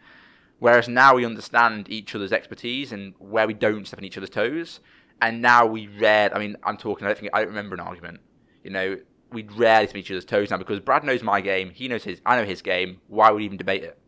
[0.61, 4.31] Whereas now we understand each other's expertise and where we don't step on each other's
[4.31, 4.81] toes.
[5.20, 7.81] And now we read, I mean, I'm talking, I don't think, I don't remember an
[7.81, 8.20] argument.
[8.62, 8.96] You know,
[9.33, 12.05] we'd rarely step on each other's toes now because Brad knows my game, he knows
[12.05, 13.01] his, I know his game.
[13.09, 14.01] Why would we even debate it?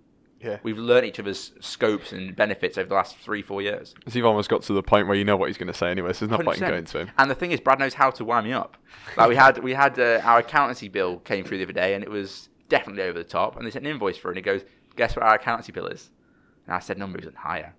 [0.43, 0.59] yeah.
[0.63, 3.95] We've learned each other's scopes and benefits over the last three, four years.
[4.09, 5.91] So you've almost got to the point where you know what he's going to say
[5.91, 6.13] anyway.
[6.13, 7.11] So there's no point in going to him.
[7.19, 8.77] And the thing is, Brad knows how to wind me up.
[9.17, 12.03] Like we had, we had uh, our accountancy bill came through the other day, and
[12.03, 13.57] it was definitely over the top.
[13.57, 14.65] And they sent an invoice for it, and he goes,
[14.97, 16.11] "Guess what our accountancy bill is?"
[16.73, 17.75] And I said, "Number isn't higher,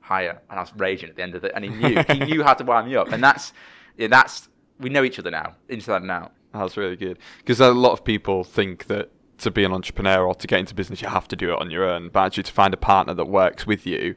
[0.00, 2.42] higher." And I was raging at the end of it, and he knew, he knew
[2.42, 3.12] how to wind me up.
[3.12, 3.52] And that's,
[3.98, 4.48] yeah, that's
[4.80, 6.32] we know each other now, inside and out.
[6.54, 10.34] That's really good because a lot of people think that to be an entrepreneur or
[10.34, 12.08] to get into business, you have to do it on your own.
[12.08, 14.14] But actually, to find a partner that works with you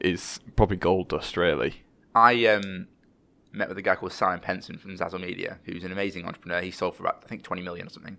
[0.00, 1.84] is probably gold dust, really.
[2.16, 2.88] I um,
[3.52, 6.60] met with a guy called Simon Penson from Zazzle Media, who's an amazing entrepreneur.
[6.60, 8.18] He sold for about I think 20 million or something.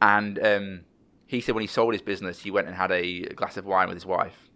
[0.00, 0.80] And um,
[1.26, 3.88] he said when he sold his business, he went and had a glass of wine
[3.88, 4.47] with his wife.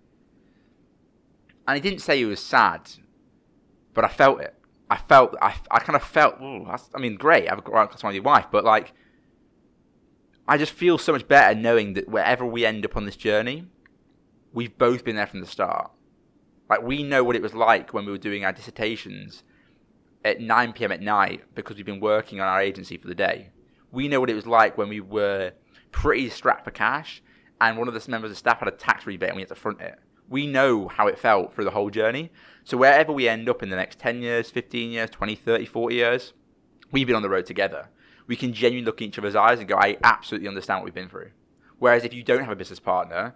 [1.66, 2.90] And he didn't say he was sad,
[3.94, 4.55] but I felt it.
[4.90, 6.37] I felt I, I kind of felt.
[6.40, 7.51] I mean, great.
[7.51, 8.92] I've got a with your wife, but like,
[10.46, 13.66] I just feel so much better knowing that wherever we end up on this journey,
[14.53, 15.90] we've both been there from the start.
[16.68, 19.44] Like we know what it was like when we were doing our dissertations
[20.25, 20.92] at 9 p.m.
[20.92, 23.51] at night because we've been working on our agency for the day.
[23.90, 25.53] We know what it was like when we were
[25.90, 27.22] pretty strapped for cash
[27.61, 29.55] and one of the members of staff had a tax rebate and we had to
[29.55, 29.98] front it.
[30.33, 32.33] We know how it felt through the whole journey.
[32.64, 35.95] So wherever we end up in the next 10 years, 15 years, 20, 30, 40
[35.95, 36.33] years,
[36.90, 37.90] we've been on the road together.
[38.27, 40.95] We can genuinely look in each other's eyes and go, I absolutely understand what we've
[40.95, 41.33] been through.
[41.79, 43.35] Whereas if you don't have a business partner,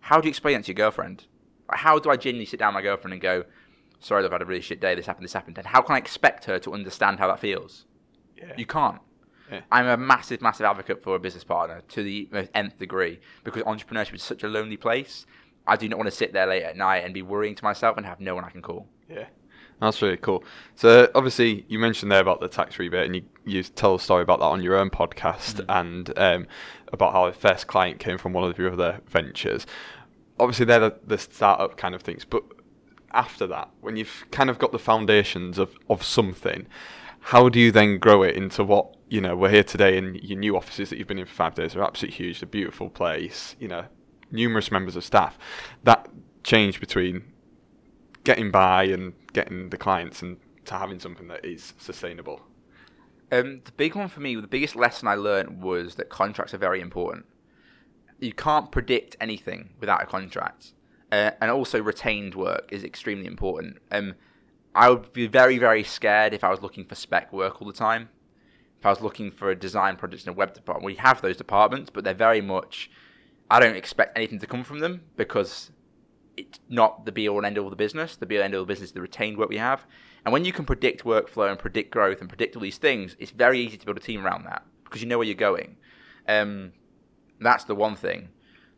[0.00, 1.26] how do you explain that to your girlfriend?
[1.70, 3.44] How do I genuinely sit down with my girlfriend and go,
[4.00, 5.58] sorry, I've had a really shit day, this happened, this happened.
[5.58, 7.84] And how can I expect her to understand how that feels?
[8.36, 8.54] Yeah.
[8.56, 9.00] You can't.
[9.50, 9.60] Yeah.
[9.70, 14.14] I'm a massive, massive advocate for a business partner to the nth degree because entrepreneurship
[14.14, 15.26] is such a lonely place.
[15.68, 17.96] I do not want to sit there late at night and be worrying to myself
[17.96, 18.88] and have no one I can call.
[19.08, 19.26] Yeah.
[19.80, 20.42] That's really cool.
[20.74, 24.22] So obviously you mentioned there about the tax rebate, and you you tell a story
[24.22, 26.46] about that on your own podcast, and um,
[26.92, 29.66] about how the first client came from one of your other ventures.
[30.40, 32.42] Obviously, they're the, the startup kind of things, but
[33.12, 36.66] after that, when you've kind of got the foundations of, of something,
[37.20, 39.36] how do you then grow it into what you know?
[39.36, 41.84] We're here today, and your new offices that you've been in for five days are
[41.84, 42.42] absolutely huge.
[42.42, 43.84] A beautiful place, you know,
[44.30, 45.38] numerous members of staff.
[45.84, 46.08] That
[46.42, 47.24] change between
[48.24, 52.42] getting by and getting the clients and to having something that is sustainable.
[53.30, 56.58] Um, the big one for me, the biggest lesson I learned was that contracts are
[56.58, 57.26] very important.
[58.18, 60.72] You can't predict anything without a contract,
[61.12, 63.78] uh, and also retained work is extremely important.
[63.90, 64.14] Um,
[64.74, 67.74] I would be very, very scared if I was looking for spec work all the
[67.74, 68.08] time.
[68.78, 71.36] If I was looking for a design project in a web department, we have those
[71.36, 72.90] departments, but they're very much.
[73.50, 75.70] I don't expect anything to come from them because
[76.36, 78.16] it's not the be all and end all of the business.
[78.16, 79.86] The be all and end all of the business is the retained work we have.
[80.24, 83.30] And when you can predict workflow and predict growth and predict all these things, it's
[83.30, 85.76] very easy to build a team around that because you know where you're going.
[86.26, 86.72] Um,
[87.40, 88.28] that's the one thing.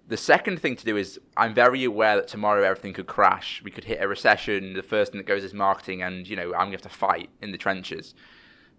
[0.07, 3.63] The second thing to do is I'm very aware that tomorrow everything could crash.
[3.65, 4.75] We could hit a recession.
[4.75, 6.89] The first thing that goes is marketing, and you know I'm going to have to
[6.89, 8.15] fight in the trenches.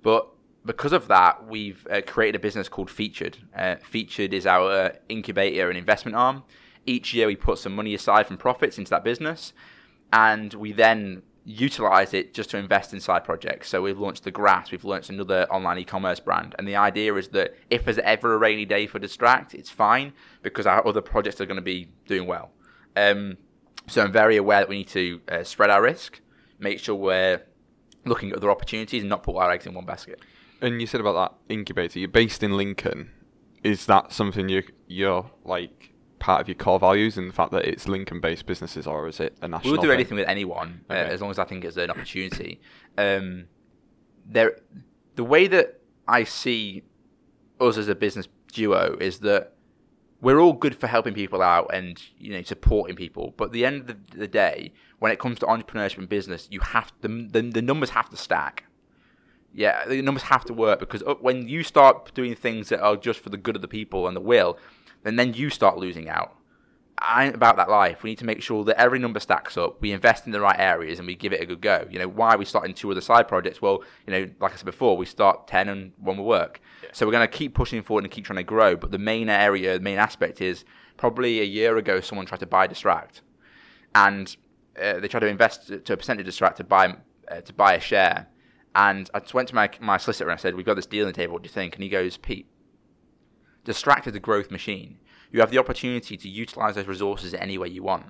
[0.01, 0.27] But
[0.65, 3.37] because of that, we've uh, created a business called Featured.
[3.55, 6.43] Uh, Featured is our incubator and investment arm.
[6.85, 9.53] Each year, we put some money aside from profits into that business,
[10.13, 13.69] and we then utilize it just to invest in side projects.
[13.69, 17.29] So we've launched the Grass, we've launched another online e-commerce brand, and the idea is
[17.29, 21.41] that if there's ever a rainy day for Distract, it's fine because our other projects
[21.41, 22.51] are going to be doing well.
[22.95, 23.37] Um,
[23.87, 26.21] so I'm very aware that we need to uh, spread our risk,
[26.59, 27.41] make sure we're
[28.05, 30.21] looking at other opportunities, and not put our eggs in one basket.
[30.61, 31.99] And you said about that incubator.
[31.99, 33.11] You're based in Lincoln.
[33.63, 37.65] Is that something you you're like part of your core values in the fact that
[37.65, 39.73] it's Lincoln-based businesses, or is it a national?
[39.73, 39.95] We'll do thing?
[39.95, 42.61] anything with anyone uh, as long as I think it's an opportunity.
[42.97, 43.45] Um,
[44.25, 44.57] there,
[45.15, 46.83] the way that I see
[47.59, 49.53] us as a business duo is that
[50.21, 53.33] we're all good for helping people out and you know supporting people.
[53.37, 56.47] But at the end of the, the day, when it comes to entrepreneurship and business,
[56.51, 58.65] you have the the numbers have to stack.
[59.53, 63.19] Yeah, the numbers have to work because when you start doing things that are just
[63.19, 64.57] for the good of the people and the will,
[65.03, 66.35] then then you start losing out.
[67.03, 68.03] I ain't about that life.
[68.03, 69.81] We need to make sure that every number stacks up.
[69.81, 71.87] We invest in the right areas and we give it a good go.
[71.89, 73.59] You know, why are we starting two other side projects?
[73.59, 76.61] Well, you know, like I said before, we start ten and one will work.
[76.93, 78.75] So we're going to keep pushing forward and keep trying to grow.
[78.75, 80.63] But the main area, the main aspect is
[80.97, 83.23] probably a year ago, someone tried to buy Distract,
[83.95, 84.35] and
[84.79, 86.95] uh, they tried to invest to a percentage of Distract to buy
[87.29, 88.27] uh, to buy a share.
[88.73, 91.05] And I just went to my my solicitor and I said, "We've got this deal
[91.05, 91.33] on the table.
[91.33, 92.47] What do you think?" And he goes, "Pete,
[93.63, 94.97] Distract is a growth machine.
[95.31, 98.07] You have the opportunity to utilize those resources any way you want."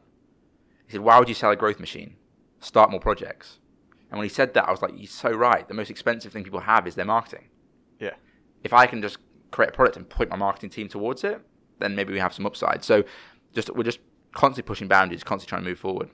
[0.85, 2.15] He said, "Why would you sell a growth machine?
[2.59, 3.59] Start more projects."
[4.09, 5.67] And when he said that, I was like, "He's so right.
[5.67, 7.49] The most expensive thing people have is their marketing."
[7.99, 8.15] Yeah.
[8.63, 9.17] if I can just
[9.51, 11.41] create a product and point my marketing team towards it,
[11.79, 12.83] then maybe we have some upside.
[12.83, 13.03] So
[13.53, 13.99] just we're just
[14.33, 16.09] constantly pushing boundaries, constantly trying to move forward.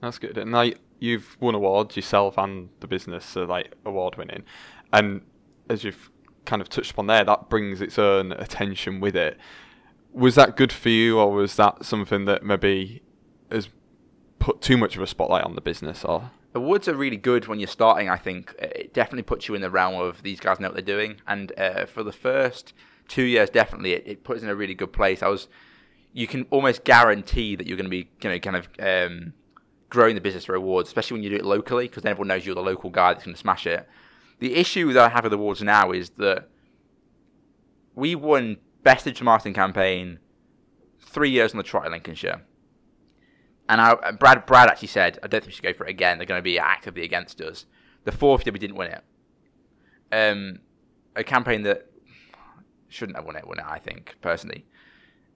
[0.00, 0.38] That's good.
[0.38, 4.44] And now you've won awards yourself and the business are like award winning.
[4.92, 5.22] And
[5.68, 6.10] as you've
[6.44, 9.38] kind of touched upon there, that brings its own attention with it.
[10.12, 13.02] Was that good for you or was that something that maybe
[13.50, 13.68] has
[14.38, 17.60] put too much of a spotlight on the business or Awards are really good when
[17.60, 18.08] you're starting.
[18.08, 20.82] I think it definitely puts you in the realm of these guys know what they're
[20.82, 21.20] doing.
[21.26, 22.72] And uh, for the first
[23.06, 25.22] two years, definitely it, it puts in a really good place.
[25.22, 25.48] I was,
[26.14, 29.34] you can almost guarantee that you're going to be, you know, kind of um,
[29.90, 32.44] growing the business for awards, especially when you do it locally, because then everyone knows
[32.44, 33.88] you're the local guy that's going to smash it.
[34.38, 36.48] The issue that I have with awards now is that
[37.94, 40.18] we won best digital marketing campaign
[41.00, 42.42] three years on the trot in Lincolnshire.
[43.68, 46.18] And I, Brad Brad actually said, I don't think we should go for it again.
[46.18, 47.66] They're going to be actively against us.
[48.04, 49.04] The fourth year we didn't win it.
[50.10, 50.60] Um,
[51.16, 51.90] a campaign that
[52.88, 54.64] shouldn't have won it, won it, I think, personally.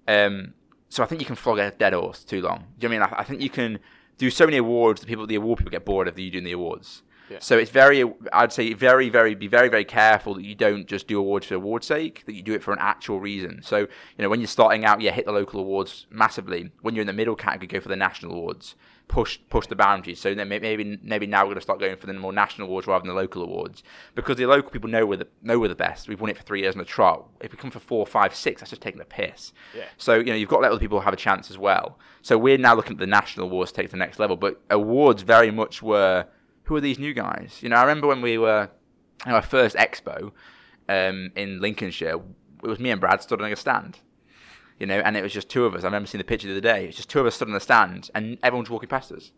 [0.08, 0.54] Um,
[0.88, 2.64] so I think you can flog a dead horse too long.
[2.78, 3.14] Do you know I mean?
[3.14, 3.78] I, I think you can
[4.22, 6.52] do so many awards that people, the award people get bored of you doing the
[6.52, 7.02] awards.
[7.28, 7.38] Yeah.
[7.40, 11.08] So it's very, I'd say, very, very, be very, very careful that you don't just
[11.08, 12.22] do awards for award's sake.
[12.26, 13.62] That you do it for an actual reason.
[13.64, 16.70] So you know, when you're starting out, yeah, hit the local awards massively.
[16.82, 18.76] When you're in the middle category, go for the national awards.
[19.08, 20.20] Push, push the boundaries.
[20.20, 22.86] So then maybe, maybe now we're going to start going for the more national awards
[22.86, 23.82] rather than the local awards
[24.14, 26.08] because the local people know we're the know we're the best.
[26.08, 27.28] We've won it for three years in a trot.
[27.40, 29.52] If we come for four, five, six, that's just taking the piss.
[29.76, 29.84] Yeah.
[29.98, 31.98] So you know you've got to let other people have a chance as well.
[32.22, 34.36] So we're now looking at the national awards to take to the next level.
[34.36, 36.26] But awards very much were
[36.64, 37.58] who are these new guys?
[37.60, 38.70] You know, I remember when we were
[39.26, 40.32] at our first expo
[40.88, 42.20] um, in Lincolnshire.
[42.62, 43.98] It was me and Brad stood on a stand.
[44.82, 45.84] You know, and it was just two of us.
[45.84, 46.86] I remember seeing the picture the other day.
[46.86, 49.30] It's just two of us stood on the stand, and everyone's walking past us.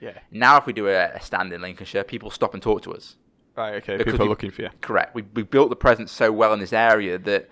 [0.00, 0.18] Yeah.
[0.32, 3.14] Now, if we do a, a stand in Lincolnshire, people stop and talk to us.
[3.56, 3.98] Right, okay.
[3.98, 4.70] Because People are looking for you.
[4.80, 5.14] Correct.
[5.14, 7.48] We we built the presence so well in this area that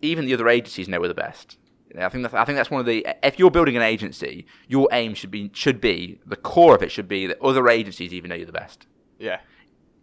[0.00, 1.58] even the other agencies know we're the best.
[1.90, 3.06] You know, I think that's I think that's one of the.
[3.22, 6.90] If you're building an agency, your aim should be should be the core of it
[6.90, 8.86] should be that other agencies even know you're the best.
[9.18, 9.40] Yeah.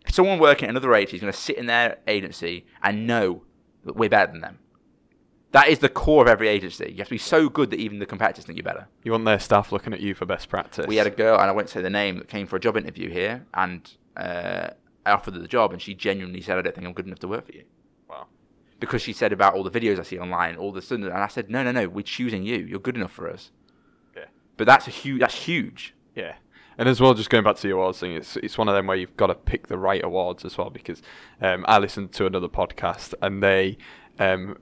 [0.06, 3.42] If someone working at another agency is going to sit in their agency and know
[3.86, 4.60] that we're better than them.
[5.56, 6.92] That is the core of every agency.
[6.92, 8.90] You have to be so good that even the competitors think you're better.
[9.06, 10.86] You want their staff looking at you for best practice.
[10.86, 12.76] We had a girl, and I won't say the name, that came for a job
[12.76, 14.72] interview here, and uh,
[15.06, 17.20] I offered her the job, and she genuinely said, "I don't think I'm good enough
[17.20, 17.64] to work for you."
[18.10, 18.28] Wow.
[18.82, 21.28] because she said about all the videos I see online, all the stuff, and I
[21.28, 22.58] said, no, no, no, we're choosing you.
[22.58, 23.52] You're good enough for us.
[24.16, 24.26] Yeah.
[24.58, 25.22] But that's a huge.
[25.22, 25.96] That's huge.
[26.16, 26.36] Yeah.
[26.78, 28.88] And as well, just going back to the awards thing, it's it's one of them
[28.88, 30.70] where you've got to pick the right awards as well.
[30.70, 31.02] Because
[31.42, 33.78] um, I listened to another podcast and they
[34.20, 34.58] um,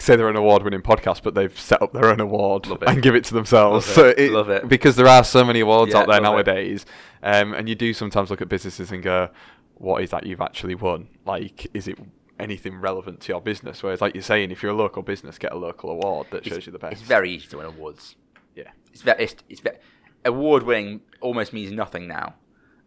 [0.00, 3.24] say they're an award-winning podcast, but they've set up their own award and give it
[3.24, 3.86] to themselves.
[3.86, 4.32] Love so it.
[4.32, 4.68] Love it.
[4.68, 6.86] because there are so many awards Yeah, out there nowadays,
[7.22, 9.28] um, and you do sometimes look at businesses and go,
[9.74, 11.08] "What is that you've actually won?
[11.24, 11.98] Like, is it?"
[12.38, 15.52] Anything relevant to your business, whereas, like you're saying, if you're a local business, get
[15.52, 16.92] a local award that shows you the best.
[16.94, 18.16] it's very easy to win awards.
[18.56, 19.24] yeah, It's very.
[19.24, 19.76] It's, it's very,
[20.24, 22.36] award winning almost means nothing now.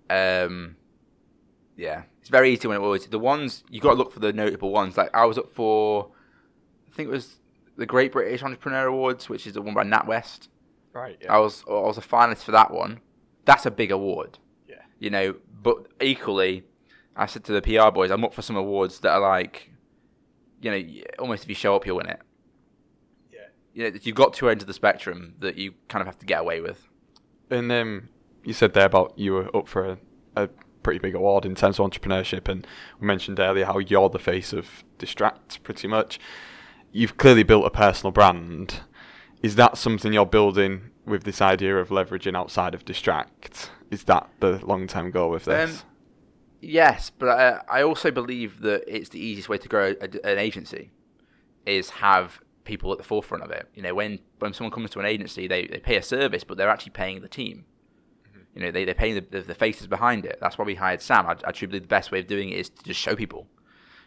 [0.10, 0.76] Um,
[1.78, 3.06] yeah, it's very easy to win awards.
[3.06, 4.97] The ones you got to look for the notable ones.
[4.97, 6.10] Like I was up for,
[6.93, 7.39] I think it was
[7.75, 10.47] the Great British Entrepreneur Awards, which is the one by NatWest.
[10.93, 11.19] right.
[11.27, 12.99] I was I was a finalist for that one.
[13.45, 14.38] That's a big award.
[14.69, 15.36] yeah, you know.
[15.63, 16.63] But equally,
[17.15, 19.71] I said to the PR boys, I'm up for some awards that are like,
[20.62, 22.19] you know, almost if you show up, you'll win it.
[23.32, 23.39] yeah.
[23.73, 26.25] You know, you've got two ends of the spectrum that you kind of have to
[26.25, 26.88] get away with.
[27.49, 28.10] And um,
[28.43, 29.97] you said there about you were up for a,
[30.36, 30.49] a
[30.84, 32.67] pretty big award in terms of entrepreneurship, and
[32.99, 36.19] we mentioned earlier how you're the face of Distract, pretty much.
[36.93, 38.82] You've clearly built a personal brand.
[39.41, 43.71] Is that something you're building with this idea of leveraging outside of Distract?
[43.91, 45.82] Is that the long-term goal with this?
[45.82, 45.88] Um,
[46.65, 50.38] Yes, but I, I also believe that it's the easiest way to grow a, an
[50.38, 50.91] agency
[51.65, 53.67] is have people at the forefront of it.
[53.75, 56.58] You know, when when someone comes to an agency, they, they pay a service, but
[56.58, 57.65] they're actually paying the team.
[58.56, 60.38] You know, they, they're paying the, the, the faces behind it.
[60.39, 61.25] That's why we hired Sam.
[61.25, 63.47] I, I truly believe the best way of doing it is to just show people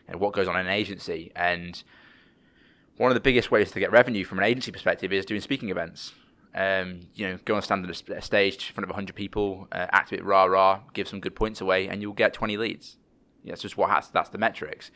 [0.06, 1.32] you know, what goes on in an agency.
[1.36, 1.82] And
[2.96, 5.70] one of the biggest ways to get revenue from an agency perspective is doing speaking
[5.70, 6.12] events.
[6.54, 9.86] Um, you know, go on stand on a stage in front of 100 people, uh,
[9.90, 12.96] act a bit rah rah, give some good points away, and you'll get 20 leads.
[13.44, 14.90] That's just what has, that's the metrics.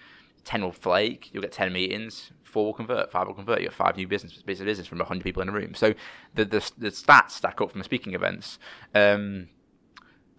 [0.45, 3.61] 10 will flake, you'll get 10 meetings, four will convert, five will convert.
[3.61, 5.75] You have five new business business business from 100 people in a room.
[5.75, 5.95] So
[6.35, 8.59] the the, the stats stack up from the speaking events.
[8.95, 9.49] Um,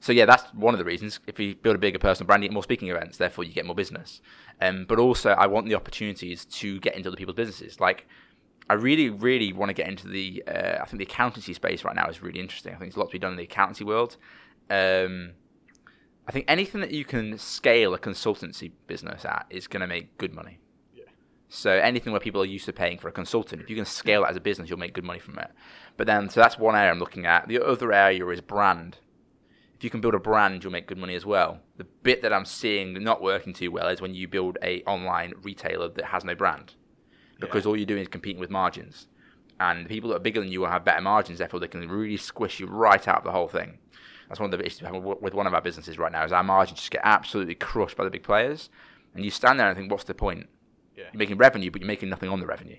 [0.02, 1.20] so yeah, that's one of the reasons.
[1.28, 3.18] If you build a bigger personal brand, you get more speaking events.
[3.18, 4.22] Therefore, you get more business.
[4.60, 7.80] Um, but also, I want the opportunities to get into other people's businesses.
[7.80, 8.08] Like,
[8.68, 10.44] I really, really want to get into the.
[10.48, 12.74] Uh, I think the accountancy space right now is really interesting.
[12.74, 14.18] I think there's a lot to be done in the accountancy world.
[14.70, 15.34] Um,
[16.28, 20.18] I think anything that you can scale a consultancy business at is going to make
[20.18, 20.60] good money.
[21.54, 24.22] So anything where people are used to paying for a consultant, if you can scale
[24.22, 25.52] that as a business, you'll make good money from it.
[25.98, 27.50] But then, so that's one area I'm looking at.
[27.50, 29.00] The other area is brand.
[29.82, 31.60] If you can build a brand, you'll make good money as well.
[31.78, 35.34] The bit that I'm seeing not working too well is when you build a online
[35.42, 36.76] retailer that has no brand,
[37.40, 37.70] because yeah.
[37.70, 39.08] all you're doing is competing with margins,
[39.60, 41.40] and the people that are bigger than you will have better margins.
[41.40, 43.80] Therefore, they can really squish you right out of the whole thing.
[44.28, 44.88] That's one of the issues
[45.20, 46.26] with one of our businesses right now.
[46.26, 48.70] Is our margins just get absolutely crushed by the big players,
[49.16, 50.48] and you stand there and think, what's the point?
[50.96, 51.06] Yeah.
[51.12, 52.78] You're making revenue, but you're making nothing on the revenue.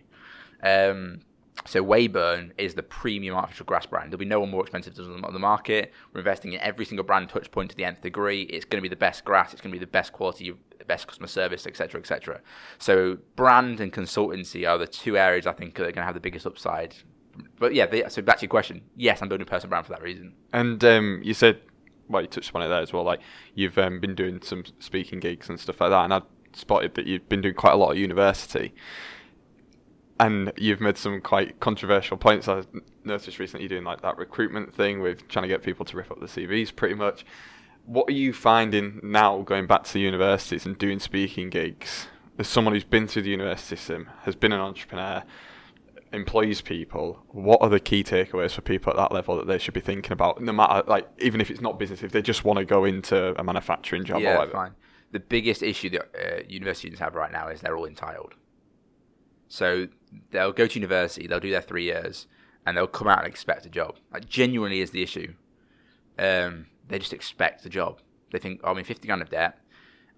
[0.62, 1.22] Um,
[1.66, 4.10] so Wayburn is the premium artificial grass brand.
[4.10, 5.92] There'll be no one more expensive on the market.
[6.12, 8.42] We're investing in every single brand touch point to the nth degree.
[8.42, 9.52] It's going to be the best grass.
[9.52, 10.54] It's going to be the best quality,
[10.86, 12.40] best customer service, etc., etc.
[12.78, 16.20] So brand and consultancy are the two areas I think are going to have the
[16.20, 16.96] biggest upside.
[17.58, 18.82] But yeah, they, so back to your question.
[18.96, 20.34] Yes, I'm building a personal brand for that reason.
[20.52, 21.60] And um, you said,
[22.08, 23.04] well, you touched upon it there as well.
[23.04, 23.20] Like
[23.54, 26.22] you've um, been doing some speaking gigs and stuff like that, and I
[26.54, 28.74] spotted that you've been doing quite a lot at university.
[30.22, 32.46] And you've made some quite controversial points.
[32.46, 32.62] I
[33.02, 36.12] noticed recently you're doing like that recruitment thing with trying to get people to rip
[36.12, 37.26] up the CVs pretty much.
[37.86, 42.06] What are you finding now going back to the universities and doing speaking gigs?
[42.38, 45.24] As someone who's been through the university system, has been an entrepreneur,
[46.12, 49.74] employs people, what are the key takeaways for people at that level that they should
[49.74, 50.40] be thinking about?
[50.40, 53.38] No matter, like, even if it's not business, if they just want to go into
[53.40, 54.52] a manufacturing job yeah, or whatever.
[54.52, 54.74] Fine
[55.12, 58.34] the biggest issue that uh, university students have right now is they're all entitled.
[59.52, 59.88] So
[60.30, 62.26] they'll go to university, they'll do their three years,
[62.64, 63.98] and they'll come out and expect a job.
[64.10, 65.34] Like genuinely is the issue.
[66.18, 68.00] Um, they just expect a job.
[68.32, 69.58] They think, oh, I'm in 50 grand of debt.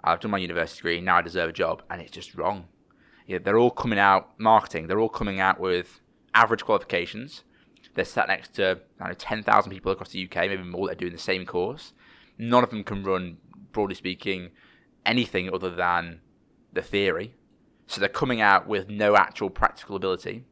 [0.05, 1.01] I've done my university degree.
[1.01, 2.69] Now I deserve a job, and it's just wrong.
[3.27, 4.87] Yeah, they're all coming out marketing.
[4.87, 6.01] They're all coming out with
[6.33, 7.43] average qualifications.
[7.95, 11.01] They're sat next to I know 10,000 people across the UK, maybe more, that are
[11.01, 11.93] doing the same course.
[12.39, 13.39] None of them can run,
[13.73, 14.51] broadly speaking,
[15.05, 16.21] anything other than
[16.73, 17.35] the theory.
[17.87, 20.45] So they're coming out with no actual practical ability,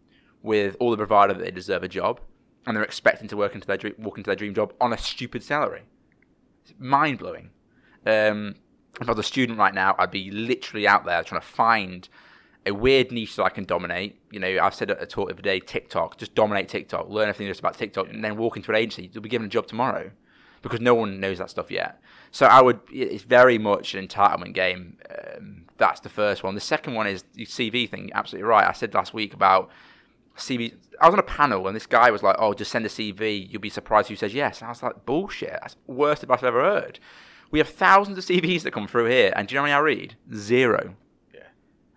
[0.43, 2.21] with all the bravado that they deserve a job,
[2.67, 4.99] and they're expecting to work into their dream, walk into their dream job on a
[4.99, 5.83] stupid salary.
[6.63, 7.51] It's mind blowing.
[8.07, 8.57] Um,
[9.01, 12.09] if I was a student right now, I'd be literally out there trying to find
[12.67, 14.21] a weird niche that I can dominate.
[14.31, 17.29] You know, I've said at a talk the other day, TikTok, just dominate TikTok, learn
[17.29, 19.11] everything just about TikTok, and then walk into an agency.
[19.13, 20.13] You'll be given a job tomorrow
[20.63, 22.01] because no one knows that stuff yet.
[22.31, 22.81] So I would.
[22.91, 24.97] It's very much an entitlement game.
[25.11, 26.55] Um, that's the first one.
[26.55, 28.11] The second one is the CV thing.
[28.15, 28.67] Absolutely right.
[28.67, 29.69] I said last week about
[30.37, 30.75] CV.
[31.01, 33.51] I was on a panel and this guy was like, "Oh, just send a CV.
[33.51, 35.59] You'll be surprised who says yes." And I was like, "Bullshit.
[35.61, 37.01] That's the worst advice I've ever heard."
[37.51, 39.75] We have thousands of CVs that come through here, and do you know how many
[39.75, 40.17] I read?
[40.35, 40.95] Zero.
[41.35, 41.49] Yeah.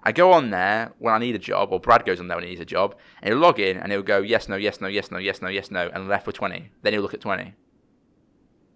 [0.04, 2.43] I go on there when I need a job, or Brad goes on there when
[2.43, 4.88] he needs a job, and he'll log in and he'll go yes, no, yes, no,
[4.88, 6.71] yes, no, yes, no, yes, no, and left for twenty.
[6.82, 7.54] Then he'll look at twenty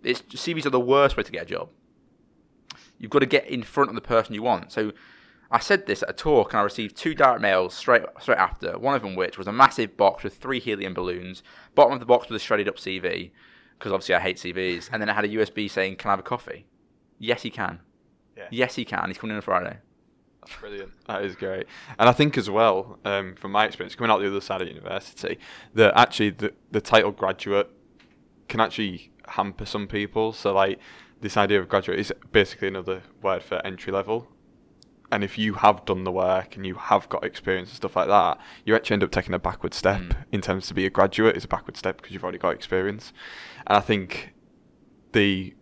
[0.03, 1.69] it's CVs are the worst way to get a job.
[2.97, 4.71] You've got to get in front of the person you want.
[4.71, 4.91] So
[5.51, 8.77] I said this at a talk, and I received two direct mails straight straight after.
[8.77, 11.43] One of them, which was a massive box with three helium balloons.
[11.75, 13.31] Bottom of the box was a shredded up CV,
[13.77, 14.89] because obviously I hate CVs.
[14.91, 16.65] And then it had a USB saying, "Can I have a coffee?"
[17.17, 17.79] Yes, he can.
[18.37, 18.47] Yeah.
[18.51, 19.07] Yes, he can.
[19.07, 19.77] He's coming in on Friday.
[20.41, 20.91] That's brilliant.
[21.07, 21.67] That is great.
[21.97, 24.67] And I think as well, um, from my experience coming out the other side of
[24.67, 25.37] university,
[25.73, 27.69] that actually the, the title graduate
[28.47, 30.33] can actually hamper some people.
[30.33, 30.79] So like
[31.21, 34.27] this idea of graduate is basically another word for entry level.
[35.11, 38.07] And if you have done the work and you have got experience and stuff like
[38.07, 40.15] that, you actually end up taking a backward step mm.
[40.31, 43.11] in terms to be a graduate is a backward step because you've already got experience.
[43.65, 44.33] And I think
[45.13, 45.55] the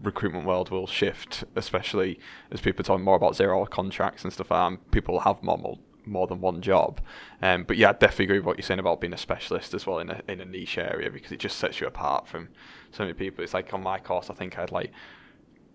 [0.00, 2.20] recruitment world will shift, especially
[2.52, 4.66] as people talk more about zero hour contracts and stuff like that.
[4.66, 5.58] And people have more
[6.04, 7.00] more than one job.
[7.40, 9.86] Um, but yeah, I definitely agree with what you're saying about being a specialist as
[9.86, 12.48] well in a in a niche area because it just sets you apart from
[12.90, 13.42] so many people.
[13.44, 14.92] It's like on my course, I think I had like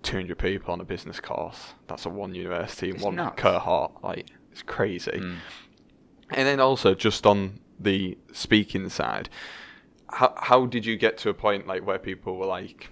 [0.03, 1.73] 200 people on a business course.
[1.87, 3.41] That's a one university, it's one nuts.
[3.41, 4.03] cohort.
[4.03, 5.11] Like it's crazy.
[5.11, 5.37] Mm.
[6.29, 9.29] And then also just on the speaking side,
[10.09, 12.89] how how did you get to a point like where people were like,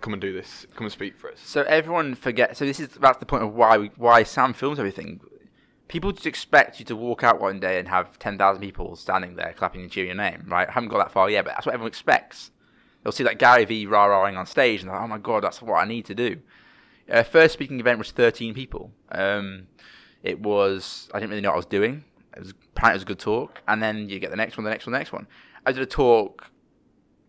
[0.00, 1.40] "Come and do this, come and speak for us"?
[1.40, 2.58] So everyone forgets.
[2.58, 5.20] So this is that's the point of why we, why Sam films everything.
[5.88, 9.36] People just expect you to walk out one day and have ten thousand people standing
[9.36, 10.68] there clapping and cheering your name, right?
[10.68, 12.50] I haven't got that far yet, but that's what everyone expects.
[13.02, 15.62] They'll see that Gary Vee rah rahing on stage and like, "Oh my god, that's
[15.62, 16.40] what I need to do."
[17.10, 18.92] Uh, first speaking event was thirteen people.
[19.10, 19.68] Um,
[20.22, 22.04] it was I didn't really know what I was doing.
[22.36, 24.64] It was apparently it was a good talk, and then you get the next one,
[24.64, 25.26] the next one, the next one.
[25.64, 26.50] I did a talk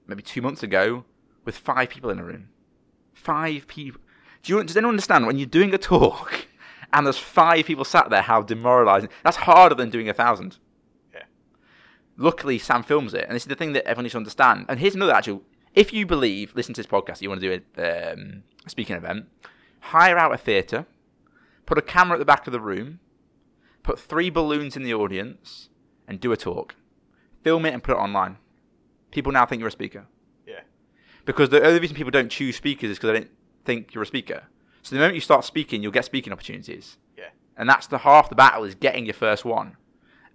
[0.05, 1.05] maybe two months ago
[1.45, 2.49] with five people in a room.
[3.13, 4.01] Five people.
[4.43, 6.47] Do you, does anyone understand when you're doing a talk
[6.93, 9.09] and there's five people sat there, how demoralising?
[9.23, 10.57] That's harder than doing a thousand.
[11.13, 11.23] Yeah.
[12.17, 14.65] Luckily, Sam films it, and this is the thing that everyone needs to understand.
[14.69, 15.43] And here's another actual.
[15.75, 19.27] If you believe, listen to this podcast, you want to do a, um, speaking event,
[19.81, 20.87] hire out a theatre,
[21.65, 22.99] put a camera at the back of the room,
[23.83, 25.69] put three balloons in the audience,
[26.07, 26.75] and do a talk.
[27.43, 28.37] Film it and put it online.
[29.11, 30.07] People now think you're a speaker.
[30.45, 30.61] Yeah.
[31.25, 33.31] Because the only reason people don't choose speakers is because they don't
[33.63, 34.43] think you're a speaker.
[34.81, 36.97] So the moment you start speaking, you'll get speaking opportunities.
[37.17, 37.29] Yeah.
[37.57, 39.77] And that's the half the battle is getting your first one.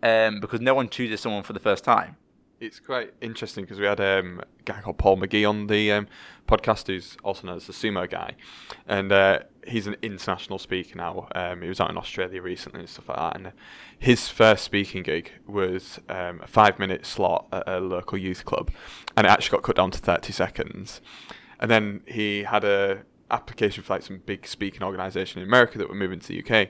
[0.03, 2.17] Um, because no one chooses someone for the first time.
[2.61, 6.09] It's quite interesting because we had um, a guy called Paul McGee on the um,
[6.47, 8.35] podcast, who's also known as the sumo guy,
[8.87, 11.27] and uh, he's an international speaker now.
[11.35, 13.37] Um, he was out in Australia recently and stuff like that.
[13.37, 13.53] And
[13.99, 18.71] his first speaking gig was um, a five-minute slot at a local youth club,
[19.17, 21.01] and it actually got cut down to thirty seconds.
[21.59, 25.89] And then he had a application for like some big speaking organisation in America that
[25.89, 26.69] were moving to the UK,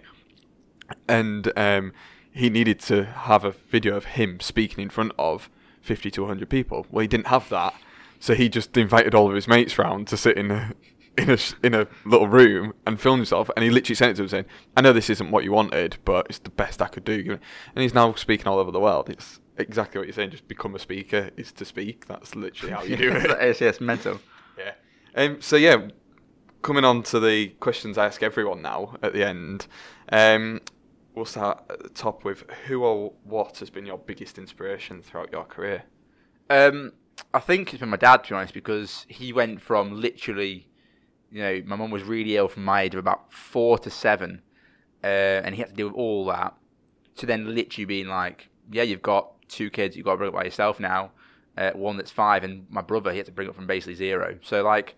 [1.09, 1.93] and um,
[2.33, 5.49] he needed to have a video of him speaking in front of
[5.83, 6.87] 50 to 100 people.
[6.91, 7.75] Well, he didn't have that,
[8.19, 10.73] so he just invited all of his mates round to sit in a
[11.17, 13.51] in a in a little room and film himself.
[13.57, 14.45] And he literally sent it to him saying,
[14.77, 17.39] "I know this isn't what you wanted, but it's the best I could do."
[17.75, 19.09] And he's now speaking all over the world.
[19.11, 20.31] It's exactly what you're saying.
[20.31, 22.07] Just become a speaker is to speak.
[22.07, 23.31] That's literally how you do it.
[23.41, 24.21] it's, yes, mental.
[24.59, 24.73] Yeah.
[25.15, 25.89] Um, so yeah,
[26.65, 29.67] coming on to the questions I ask everyone now at the end.
[30.11, 30.63] Um,
[31.15, 35.31] we'll start at the top with who or what has been your biggest inspiration throughout
[35.31, 35.85] your career?
[36.49, 36.95] Um,
[37.35, 40.67] I think it's been my dad, to be honest, because he went from literally,
[41.31, 44.41] you know, my mum was really ill from my age of about four to seven,
[45.05, 45.07] uh,
[45.45, 46.55] and he had to deal with all that,
[47.17, 50.35] to then literally being like, yeah, you've got two kids, you've got to bring up
[50.35, 51.11] by yourself now,
[51.59, 54.39] uh, one that's five, and my brother, he had to bring up from basically zero.
[54.41, 54.97] So, like,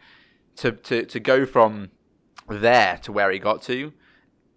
[0.56, 1.90] to, to, to go from
[2.48, 3.92] there to where he got to,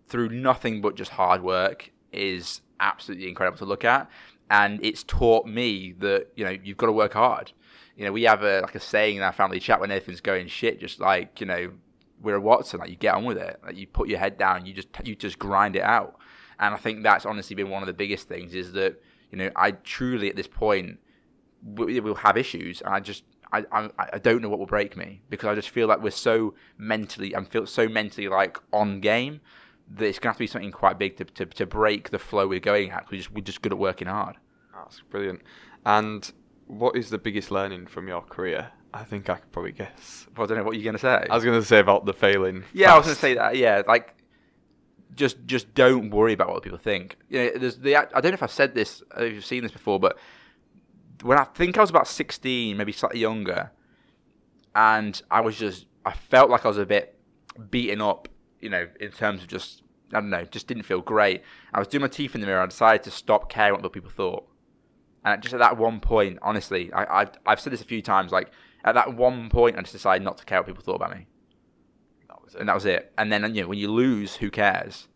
[0.07, 4.09] through nothing but just hard work is absolutely incredible to look at.
[4.49, 7.51] And it's taught me that, you know, you've got to work hard.
[7.95, 10.47] You know, we have a like a saying in our family chat when everything's going
[10.47, 11.71] shit, just like, you know,
[12.21, 13.59] we're a Watson, like you get on with it.
[13.63, 16.17] Like you put your head down, you just you just grind it out.
[16.59, 19.51] And I think that's honestly been one of the biggest things is that, you know,
[19.55, 20.99] I truly at this point
[21.63, 24.95] we will have issues and I just I, I I don't know what will break
[24.95, 28.99] me because I just feel like we're so mentally I'm feel so mentally like on
[28.99, 29.41] game
[29.95, 32.47] that it's gonna have to be something quite big to, to, to break the flow
[32.47, 33.09] we're going at.
[33.09, 34.35] We just we're just good at working hard.
[34.73, 35.41] That's brilliant.
[35.85, 36.31] And
[36.67, 38.71] what is the biggest learning from your career?
[38.93, 40.27] I think I could probably guess.
[40.35, 41.25] Well, I don't know what you're gonna say.
[41.29, 42.63] I was going to say about the failing.
[42.73, 43.55] yeah, I was gonna say that.
[43.55, 44.15] Yeah, like
[45.15, 47.17] just just don't worry about what people think.
[47.29, 49.71] You know, there's the I don't know if I've said this, if you've seen this
[49.71, 50.17] before, but
[51.23, 53.71] when I think I was about 16, maybe slightly younger,
[54.75, 57.17] and I was just I felt like I was a bit
[57.69, 58.27] beaten up,
[58.61, 61.43] you know, in terms of just I don't know, just didn't feel great.
[61.73, 62.61] I was doing my teeth in the mirror.
[62.61, 64.45] I decided to stop caring what other people thought.
[65.25, 68.31] And just at that one point, honestly, I, I've I've said this a few times.
[68.31, 68.51] Like
[68.85, 71.27] at that one point, I just decided not to care what people thought about me,
[72.29, 72.59] That was it.
[72.61, 73.11] and that was it.
[73.17, 75.07] And then you know, when you lose, who cares?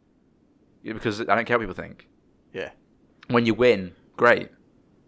[0.84, 2.10] Because I don't care what people think.
[2.52, 2.72] yeah.
[3.30, 4.50] When you win, great.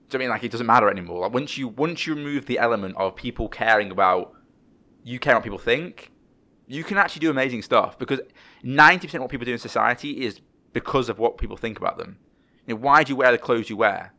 [0.10, 1.22] Do you know I mean like it doesn't matter anymore?
[1.22, 4.34] Like once you once you remove the element of people caring about
[5.04, 6.12] you care what people think,
[6.68, 8.20] you can actually do amazing stuff because
[8.64, 10.42] ninety percent of what people do in society is
[10.74, 12.18] because of what people think about them.
[12.68, 14.14] You know, why do you wear the clothes you wear?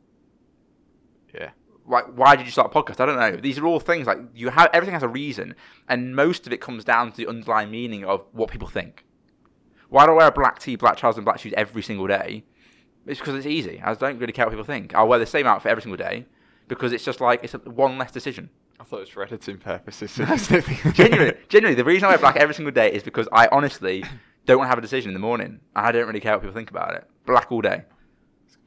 [1.35, 1.51] Yeah.
[1.87, 3.01] Like, why did you start a podcast?
[3.01, 3.37] I don't know.
[3.37, 4.71] These are all things like you have.
[4.73, 5.55] Everything has a reason,
[5.89, 9.05] and most of it comes down to the underlying meaning of what people think.
[9.89, 12.45] Why do I wear a black tee, black trousers, and black shoes every single day?
[13.07, 13.81] It's because it's easy.
[13.85, 14.95] I don't really care what people think.
[14.95, 16.27] I'll wear the same outfit every single day
[16.69, 18.51] because it's just like it's a, one less decision.
[18.79, 20.15] I thought it was for editing purposes.
[20.95, 24.05] genuinely, genuinely, the reason I wear black every single day is because I honestly
[24.45, 26.55] don't want to have a decision in the morning, I don't really care what people
[26.55, 27.09] think about it.
[27.27, 27.85] Black all day.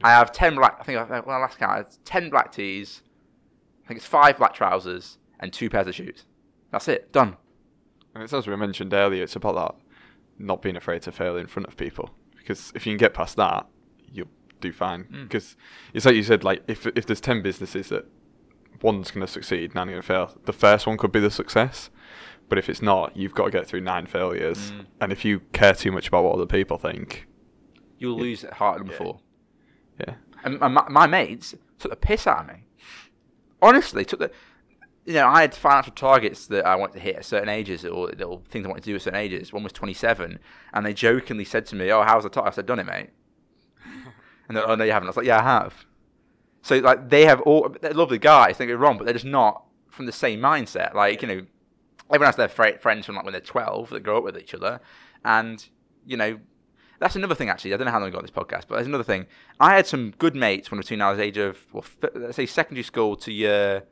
[0.02, 0.78] I have ten black.
[0.80, 3.02] I think I, well, last count, it's ten black tees.
[3.84, 6.24] I think it's five black trousers and two pairs of shoes.
[6.70, 7.12] That's it.
[7.12, 7.36] Done.
[8.14, 9.74] And it's as we mentioned earlier, it's about that
[10.38, 12.10] not being afraid to fail in front of people.
[12.36, 13.66] Because if you can get past that,
[14.12, 14.28] you'll
[14.60, 15.22] do fine Mm.
[15.28, 15.56] because
[15.94, 16.44] it's like you said.
[16.44, 18.06] Like if if there's ten businesses that
[18.82, 20.36] one's going to succeed, nine are going to fail.
[20.44, 21.90] The first one could be the success,
[22.48, 24.72] but if it's not, you've got to get through nine failures.
[24.72, 24.86] Mm.
[25.00, 27.26] And if you care too much about what other people think,
[27.98, 28.92] You'll lose harder than Yeah.
[28.92, 29.20] before.
[30.00, 32.64] yeah, And my, my, my mates took the piss out of me.
[33.62, 34.30] Honestly, took the.
[35.06, 38.06] You know, I had financial targets that I wanted to hit at certain ages, or
[38.08, 39.52] little things I wanted to do at certain ages.
[39.52, 40.38] One was 27,
[40.74, 43.10] and they jokingly said to me, "Oh, how's the target?" I said, "Done it, mate."
[44.50, 45.86] And they're, "Oh no, you haven't." I was like, "Yeah, I have."
[46.62, 48.58] So like they have all they're lovely guys.
[48.58, 50.92] Don't get me wrong, but they're just not from the same mindset.
[50.92, 51.46] Like you know,
[52.10, 54.52] everyone has their fri friends from like when they're 12 that grow up with each
[54.52, 54.80] other,
[55.24, 55.64] and
[56.04, 56.40] you know
[56.98, 57.72] that's another thing, actually.
[57.72, 59.26] I don't know how long I got this podcast, but there's another thing.
[59.60, 62.44] I had some good mates when between I was age of, well, f- let's say
[62.44, 63.84] secondary school to year,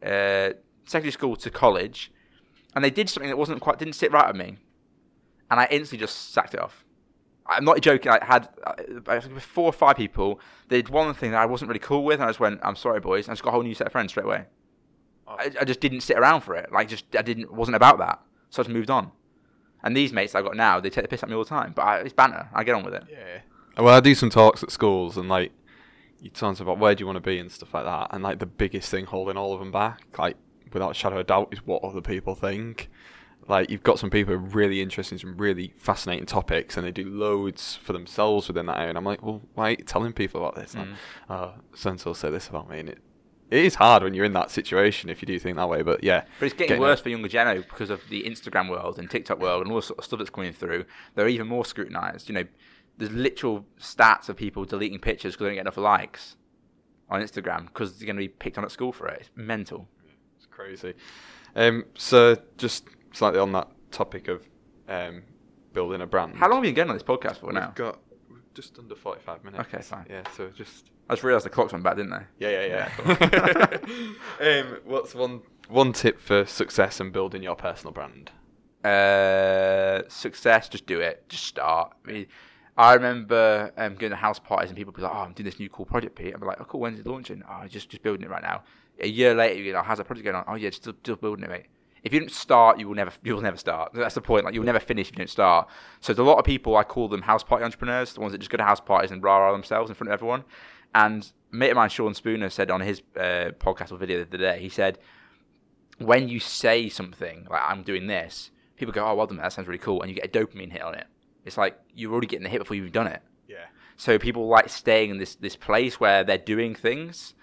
[0.00, 0.50] uh,
[0.84, 2.12] secondary school to college,
[2.76, 4.56] and they did something that wasn't quite, didn't sit right with me,
[5.50, 6.84] and I instantly just sacked it off.
[7.46, 8.10] I'm not joking.
[8.10, 8.48] I had
[9.06, 10.40] uh, four or five people.
[10.68, 12.76] They did one thing that I wasn't really cool with, and I just went, "I'm
[12.76, 14.44] sorry, boys." And I just got a whole new set of friends straight away.
[15.28, 16.72] I, I just didn't sit around for it.
[16.72, 18.20] Like, just I didn't wasn't about that.
[18.50, 19.12] So I just moved on.
[19.82, 21.72] And these mates I've got now, they take the piss at me all the time.
[21.76, 22.48] But I, it's banter.
[22.54, 23.04] I get on with it.
[23.10, 23.82] yeah.
[23.82, 25.52] Well, I do some talks at schools, and like
[26.20, 28.38] you talk about where do you want to be and stuff like that, and like
[28.38, 30.36] the biggest thing holding all of them back, like
[30.72, 32.88] without a shadow of doubt, is what other people think.
[33.46, 36.86] Like you've got some people who are really interested in some really fascinating topics, and
[36.86, 38.88] they do loads for themselves within that area.
[38.90, 40.74] And I'm like, well, why are you telling people about this?
[40.74, 40.94] Like, Mm.
[41.30, 42.98] oh, so and so say this about me, and it
[43.50, 45.82] it is hard when you're in that situation if you do think that way.
[45.82, 48.98] But yeah, But it's getting Getting worse for younger Geno because of the Instagram world
[48.98, 50.86] and TikTok world and all the sort of stuff that's coming through.
[51.14, 52.28] They're even more scrutinized.
[52.30, 52.44] You know,
[52.96, 56.36] there's literal stats of people deleting pictures because they don't get enough likes
[57.10, 59.18] on Instagram because they're going to be picked on at school for it.
[59.20, 59.88] It's mental.
[60.38, 60.94] It's crazy.
[61.54, 64.46] Um, so just slightly on that topic of
[64.88, 65.22] um,
[65.72, 66.36] building a brand.
[66.36, 67.72] How long have you been going on this podcast for now?
[67.76, 67.92] We've now?
[67.92, 67.98] got
[68.54, 69.66] just under forty-five minutes.
[69.66, 70.06] Okay, fine.
[70.10, 72.24] Yeah, so just I just realised the clocks went back, didn't they?
[72.38, 73.78] yeah, yeah,
[74.40, 74.60] yeah.
[74.60, 78.30] um, what's one one tip for success and building your personal brand?
[78.84, 81.24] uh, success, just do it.
[81.28, 81.94] Just start.
[82.06, 82.26] I mean,
[82.76, 85.58] I remember um, going to house parties and people be like, "Oh, I'm doing this
[85.58, 86.80] new cool project, Pete." I'd be like, "Oh, cool.
[86.80, 87.42] When's it launching?
[87.48, 88.62] Oh, just just building it right now."
[89.00, 91.44] A year later, you go, "How's that project going on?" Oh, yeah, still still building
[91.44, 91.66] it, mate.
[92.04, 93.92] If you don't start, you will never you will never start.
[93.94, 94.44] That's the point.
[94.44, 95.68] Like you'll never finish if you don't start.
[96.00, 98.38] So there's a lot of people I call them house party entrepreneurs, the ones that
[98.38, 100.44] just go to house parties and rah rah themselves in front of everyone.
[100.94, 104.28] And a mate of mine, Sean Spooner, said on his uh, podcast or video the
[104.28, 104.98] other day, he said,
[105.98, 109.66] when you say something like I'm doing this, people go, "Oh, well done, that sounds
[109.66, 111.06] really cool," and you get a dopamine hit on it.
[111.44, 113.22] It's like you're already getting the hit before you've done it.
[113.48, 113.66] Yeah.
[113.96, 117.34] So people like staying in this this place where they're doing things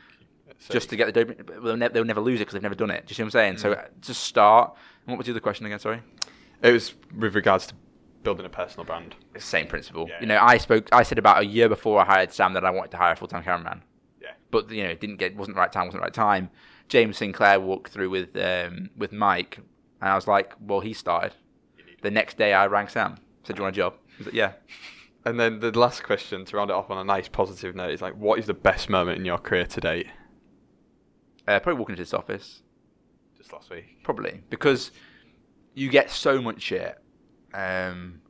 [0.69, 1.63] just to get the dopamine.
[1.63, 3.05] They'll, ne- they'll never lose it because they've never done it.
[3.07, 3.57] Do you see what I'm saying?
[3.57, 4.75] So uh, just start.
[5.05, 5.79] And what was the other question again?
[5.79, 6.01] Sorry.
[6.61, 7.73] It was with regards to
[8.23, 9.15] building a personal brand.
[9.37, 10.07] Same principle.
[10.09, 10.87] Yeah, you know, I spoke.
[10.91, 13.15] I said about a year before I hired Sam that I wanted to hire a
[13.15, 13.83] full time cameraman.
[14.21, 14.31] Yeah.
[14.51, 16.49] but you know, didn't get wasn't the right time, wasn't the right time.
[16.87, 19.57] James Sinclair walked through with um, with Mike,
[20.01, 21.33] and I was like, well, he started.
[22.01, 23.17] The next day, I rang Sam.
[23.43, 24.53] Said, "Do you want a job?" He said, "Yeah."
[25.23, 28.01] And then the last question to round it off on a nice positive note is
[28.01, 30.07] like, what is the best moment in your career to date?
[31.47, 32.61] Uh, probably walking into this office,
[33.37, 34.03] Just last week.
[34.03, 34.91] probably because
[35.73, 36.97] you get so much shit.
[37.53, 38.21] Um,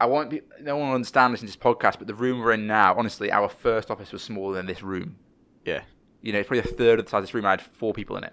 [0.00, 0.42] I won't be.
[0.60, 3.30] No one will understand this in this podcast, but the room we're in now, honestly,
[3.30, 5.16] our first office was smaller than this room.
[5.64, 5.82] Yeah.
[6.20, 7.46] you know, it's probably a third of the size of this room.
[7.46, 8.32] I had four people in it.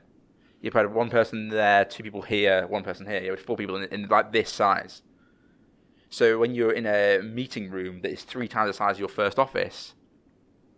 [0.62, 3.22] You probably had one person there, two people here, one person here.
[3.22, 5.02] You had four people in, in like this size.
[6.10, 9.08] So when you're in a meeting room that is three times the size of your
[9.08, 9.94] first office,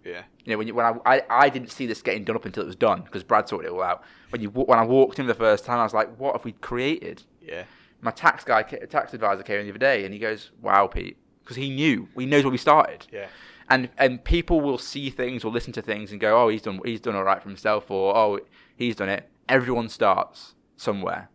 [0.05, 0.23] Yeah.
[0.43, 2.63] you know, when you, when I, I I didn't see this getting done up until
[2.63, 4.03] it was done because Brad sorted it all out.
[4.29, 6.51] When you when I walked in the first time, I was like, what have we
[6.53, 7.23] created?
[7.41, 7.63] Yeah.
[8.01, 11.15] My tax guy, tax advisor came in the other day, and he goes, "Wow, Pete,"
[11.43, 13.27] because he knew, he knows where we started Yeah.
[13.69, 16.81] and and people will see things or listen to things and go, oh, he's done
[16.83, 18.39] he's done all right for himself, or oh,
[18.75, 19.29] he's done it.
[19.47, 21.29] Everyone starts somewhere.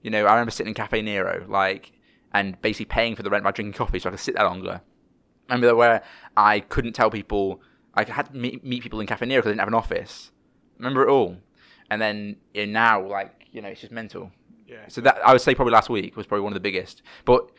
[0.00, 1.92] You know, I remember sitting in Caffè Nero, like,
[2.32, 4.80] and basically paying for the rent by drinking coffee so I could sit there longer.
[5.50, 6.02] I remember where
[6.36, 7.60] I couldn't tell people,
[7.96, 10.30] I had to meet, meet people in Caffè Nero because I didn't have an office.
[10.78, 11.36] remember it all.
[11.90, 14.32] And then you know, now, like, you know, it's just mental.
[14.66, 14.88] Yeah.
[14.88, 17.02] So that I would say probably last week was probably one of the biggest.
[17.24, 17.50] But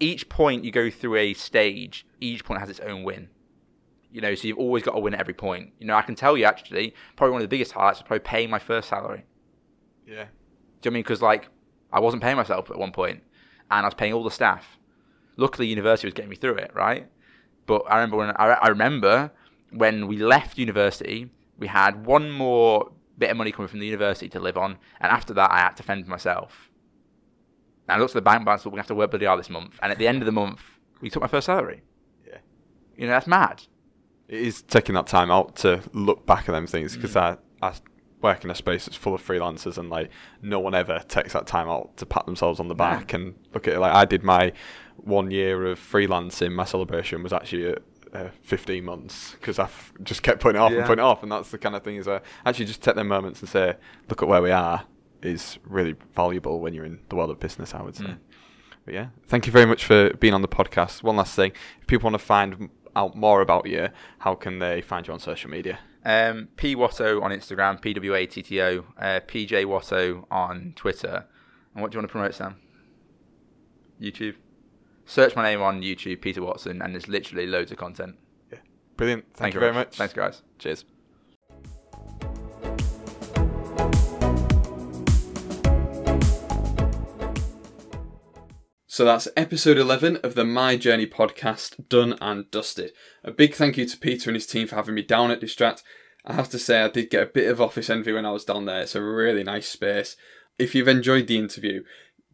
[0.00, 3.28] each point you go through a stage, each point has its own win.
[4.12, 5.72] You know, so you've always got to win at every point.
[5.78, 8.24] You know, I can tell you actually, probably one of the biggest highlights was probably
[8.24, 9.24] paying my first salary.
[10.06, 10.14] Yeah.
[10.14, 11.02] Do you know what I mean?
[11.02, 11.48] Because like
[11.92, 13.22] I wasn't paying myself at one point,
[13.70, 14.78] and I was paying all the staff.
[15.36, 17.08] Luckily, university was getting me through it, right?
[17.66, 19.30] But I remember when I, I remember
[19.70, 24.28] when we left university, we had one more bit of money coming from the university
[24.30, 26.70] to live on, and after that, I had to fend for myself.
[27.88, 29.50] And I looked at the bank balance, but we have to work bloody hard this
[29.50, 29.78] month.
[29.82, 30.62] And at the end of the month,
[31.00, 31.82] we took my first salary.
[32.26, 32.38] Yeah.
[32.96, 33.62] You know, that's mad.
[34.28, 37.38] It is taking that time out to look back at them things because mm.
[37.62, 37.72] I, I
[38.22, 40.10] work in a space that's full of freelancers and like
[40.42, 43.66] no one ever takes that time out to pat themselves on the back and look
[43.66, 43.80] at it.
[43.80, 44.52] Like I did my
[44.96, 47.82] one year of freelancing, my celebration was actually at
[48.14, 50.78] uh, 15 months because I've just kept putting it off Yeah.
[50.78, 52.94] and putting it off, and that's the kind of thing is where actually just take
[52.96, 53.76] them moments and say,
[54.08, 54.84] look at where we are,
[55.22, 57.74] is really valuable when you're in the world of business.
[57.74, 58.04] I would say.
[58.04, 58.18] Mm.
[58.84, 61.02] But yeah, thank you very much for being on the podcast.
[61.02, 63.88] One last thing, if people want to find out more about you,
[64.20, 65.78] how can they find you on social media?
[66.04, 70.72] Um, P Watto on Instagram, P W A T T O, uh, PJ Watto on
[70.74, 71.26] Twitter.
[71.74, 72.56] And what do you want to promote, Sam?
[74.00, 74.34] YouTube.
[75.10, 78.14] Search my name on YouTube, Peter Watson, and there's literally loads of content.
[78.52, 78.58] Yeah.
[78.96, 79.24] Brilliant.
[79.34, 79.96] Thank, you very much.
[79.96, 80.42] Thanks, guys.
[80.60, 80.84] Cheers.
[88.86, 92.92] So that's episode 11 of the My Journey podcast done and dusted.
[93.24, 95.82] A big thank you to Peter and his team for having me down at Distract.
[96.24, 98.44] I have to say, I did get a bit of office envy when I was
[98.44, 98.82] down there.
[98.82, 100.14] It's a really nice space.
[100.56, 101.82] If you've enjoyed the interview,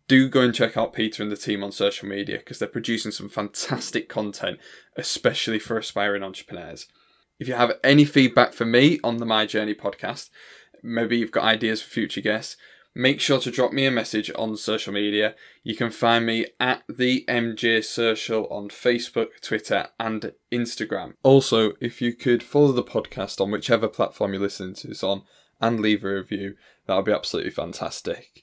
[0.08, 3.10] do go and check out Peter and the team on social media because they're producing
[3.10, 4.58] some fantastic content,
[4.96, 6.86] especially for aspiring entrepreneurs.
[7.38, 10.30] If you have any feedback for me on the My Journey podcast,
[10.82, 12.56] maybe you've got ideas for future guests,
[12.94, 15.34] make sure to drop me a message on social media.
[15.62, 21.14] You can find me at the MJ Social on Facebook, Twitter, and Instagram.
[21.22, 25.24] Also, if you could follow the podcast on whichever platform you're listening to this on
[25.60, 26.54] and leave a review,
[26.86, 28.42] that would be absolutely fantastic.